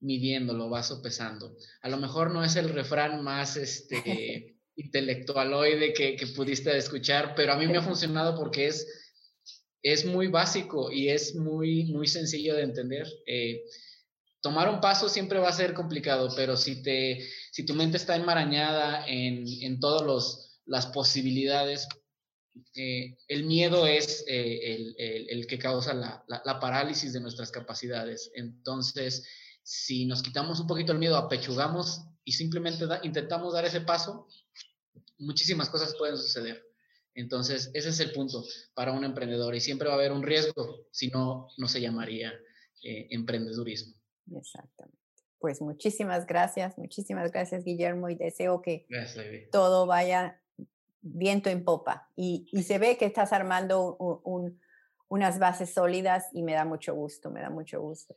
midiendo, 0.00 0.54
lo 0.54 0.68
vas 0.68 0.88
sopesando. 0.88 1.56
A 1.82 1.88
lo 1.88 1.96
mejor 1.96 2.32
no 2.32 2.42
es 2.44 2.56
el 2.56 2.70
refrán 2.70 3.22
más 3.22 3.56
este, 3.56 4.56
intelectualoide 4.76 5.92
que, 5.92 6.16
que 6.16 6.26
pudiste 6.28 6.76
escuchar, 6.76 7.34
pero 7.36 7.52
a 7.52 7.56
mí 7.56 7.66
me 7.66 7.78
ha 7.78 7.82
funcionado 7.90 8.36
porque 8.36 8.66
es, 8.66 8.86
es 9.82 10.04
muy 10.04 10.28
básico 10.28 10.90
y 10.90 11.08
es 11.08 11.34
muy, 11.34 11.84
muy 11.84 12.06
sencillo 12.06 12.54
de 12.56 12.62
entender. 12.62 13.06
Eh, 13.26 13.64
tomar 14.40 14.68
un 14.68 14.80
paso 14.80 15.08
siempre 15.08 15.38
va 15.38 15.48
a 15.48 15.52
ser 15.52 15.74
complicado, 15.74 16.32
pero 16.34 16.56
si, 16.56 16.82
te, 16.82 17.26
si 17.52 17.64
tu 17.64 17.74
mente 17.74 17.96
está 17.96 18.16
enmarañada 18.16 19.06
en, 19.06 19.44
en 19.62 19.80
todas 19.80 20.50
las 20.64 20.86
posibilidades, 20.86 21.86
eh, 22.74 23.16
el 23.28 23.44
miedo 23.44 23.86
es 23.86 24.24
eh, 24.26 24.74
el, 24.74 24.94
el, 24.98 25.30
el, 25.30 25.46
que 25.46 25.58
causa 25.58 25.94
la, 25.94 26.24
la, 26.26 26.42
la, 26.44 26.58
parálisis 26.58 27.12
de 27.12 27.20
nuestras 27.20 27.50
capacidades. 27.50 28.30
Entonces, 28.34 29.24
si 29.62 30.06
nos 30.06 30.22
quitamos 30.22 30.60
un 30.60 30.66
poquito 30.66 30.92
el 30.92 30.98
miedo, 30.98 31.16
apechugamos 31.16 32.02
y 32.24 32.32
simplemente 32.32 32.86
da, 32.86 33.00
intentamos 33.02 33.54
dar 33.54 33.64
ese 33.64 33.80
paso, 33.80 34.28
muchísimas 35.18 35.68
cosas 35.68 35.94
pueden 35.96 36.16
suceder. 36.16 36.64
Entonces, 37.14 37.70
ese 37.74 37.88
es 37.88 38.00
el 38.00 38.12
punto 38.12 38.44
para 38.74 38.92
un 38.92 39.04
emprendedor 39.04 39.54
y 39.54 39.60
siempre 39.60 39.88
va 39.88 39.94
a 39.94 39.96
haber 39.96 40.12
un 40.12 40.22
riesgo, 40.22 40.86
si 40.90 41.08
no, 41.08 41.48
no 41.58 41.68
se 41.68 41.80
llamaría 41.80 42.32
eh, 42.82 43.08
emprendedurismo. 43.10 43.94
Exactamente. 44.34 44.98
Pues 45.38 45.60
muchísimas 45.60 46.26
gracias, 46.26 46.76
muchísimas 46.76 47.32
gracias 47.32 47.64
Guillermo 47.64 48.10
y 48.10 48.14
deseo 48.14 48.60
que 48.60 48.86
gracias, 48.90 49.50
todo 49.50 49.86
vaya 49.86 50.40
viento 51.00 51.48
en 51.48 51.64
popa 51.64 52.10
y, 52.14 52.46
y, 52.52 52.62
se 52.62 52.78
ve 52.78 52.98
que 52.98 53.06
estás 53.06 53.32
armando 53.32 53.96
un, 53.96 54.20
un, 54.24 54.60
unas 55.08 55.38
bases 55.38 55.72
sólidas 55.72 56.26
y 56.34 56.42
me 56.42 56.52
da 56.52 56.66
mucho 56.66 56.94
gusto, 56.94 57.30
me 57.30 57.40
da 57.40 57.48
mucho 57.48 57.80
gusto. 57.80 58.14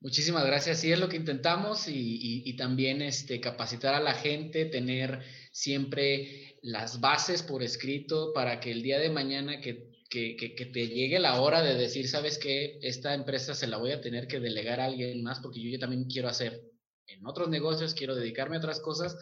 Muchísimas 0.00 0.46
gracias. 0.46 0.80
Sí, 0.80 0.92
es 0.92 1.00
lo 1.00 1.08
que 1.08 1.16
intentamos 1.16 1.88
y, 1.88 1.92
y, 1.92 2.42
y, 2.48 2.56
también 2.56 3.02
este, 3.02 3.40
capacitar 3.40 3.94
a 3.94 4.00
la 4.00 4.14
gente, 4.14 4.64
tener 4.64 5.24
siempre 5.50 6.56
las 6.62 7.00
bases 7.00 7.42
por 7.42 7.64
escrito 7.64 8.32
para 8.32 8.60
que 8.60 8.70
el 8.70 8.82
día 8.82 9.00
de 9.00 9.10
mañana 9.10 9.60
que, 9.60 9.90
que, 10.08 10.36
que, 10.36 10.66
te 10.66 10.86
llegue 10.86 11.18
la 11.18 11.40
hora 11.40 11.62
de 11.62 11.74
decir, 11.74 12.08
sabes 12.08 12.38
que 12.38 12.78
esta 12.80 13.12
empresa 13.12 13.54
se 13.54 13.66
la 13.66 13.76
voy 13.76 13.90
a 13.90 14.00
tener 14.00 14.28
que 14.28 14.38
delegar 14.38 14.80
a 14.80 14.84
alguien 14.84 15.22
más 15.22 15.40
porque 15.40 15.60
yo, 15.60 15.68
yo 15.68 15.80
también 15.80 16.04
quiero 16.04 16.28
hacer 16.28 16.62
en 17.08 17.26
otros 17.26 17.48
negocios, 17.48 17.94
quiero 17.94 18.14
dedicarme 18.14 18.56
a 18.56 18.60
otras 18.60 18.80
cosas. 18.80 19.16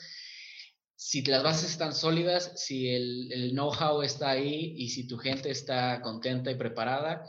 Si 0.94 1.22
las 1.22 1.42
bases 1.42 1.70
están 1.70 1.94
sólidas, 1.94 2.52
si 2.56 2.88
el, 2.88 3.32
el 3.32 3.50
know-how 3.52 4.02
está 4.02 4.30
ahí 4.30 4.74
y 4.76 4.90
si 4.90 5.06
tu 5.06 5.16
gente 5.16 5.50
está 5.50 6.02
contenta 6.02 6.50
y 6.50 6.56
preparada, 6.56 7.24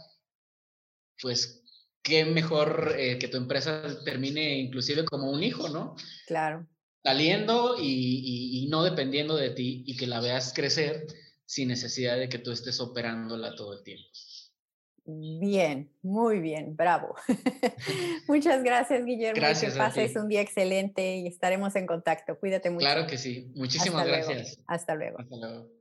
pues 1.22 1.57
qué 2.08 2.24
mejor 2.26 2.96
eh, 2.98 3.20
que 3.20 3.28
tu 3.28 3.38
empresa 3.38 3.84
termine 4.06 4.58
inclusive 4.60 5.04
como 5.04 5.30
un 5.30 5.44
hijo, 5.44 5.68
¿no? 5.68 5.96
Claro. 6.26 6.66
Saliendo 7.04 7.76
y, 7.78 7.84
y, 7.84 8.64
y, 8.64 8.68
no 8.68 8.84
dependiendo 8.84 9.36
de 9.36 9.50
ti 9.50 9.84
y 9.86 9.98
que 9.98 10.08
la 10.08 10.20
veas 10.20 10.54
crecer 10.54 11.06
sin 11.46 11.68
necesidad 11.68 12.18
de 12.18 12.30
que 12.30 12.40
tú 12.40 12.52
estés 12.52 12.80
operándola 12.80 13.56
todo 13.56 13.74
el 13.74 13.84
tiempo. 13.84 14.08
Bien, 15.06 15.90
muy 16.02 16.40
bien, 16.40 16.76
bravo. 16.76 17.16
Muchas 18.28 18.62
gracias, 18.62 19.06
Guillermo. 19.06 19.40
Gracias. 19.40 19.74
Que 19.74 19.80
pases 19.80 20.16
un 20.18 20.28
día 20.28 20.42
excelente 20.42 21.18
y 21.18 21.28
estaremos 21.28 21.76
en 21.78 21.88
contacto. 21.88 22.38
Cuídate 22.40 22.70
mucho. 22.70 22.86
Claro 22.86 23.08
que 23.08 23.18
sí. 23.18 23.52
Muchísimas 23.56 24.02
Hasta 24.02 24.12
gracias. 24.12 24.58
Luego. 24.58 24.64
Hasta 24.68 24.96
luego. 24.96 25.18
Hasta 25.20 25.36
luego. 25.38 25.77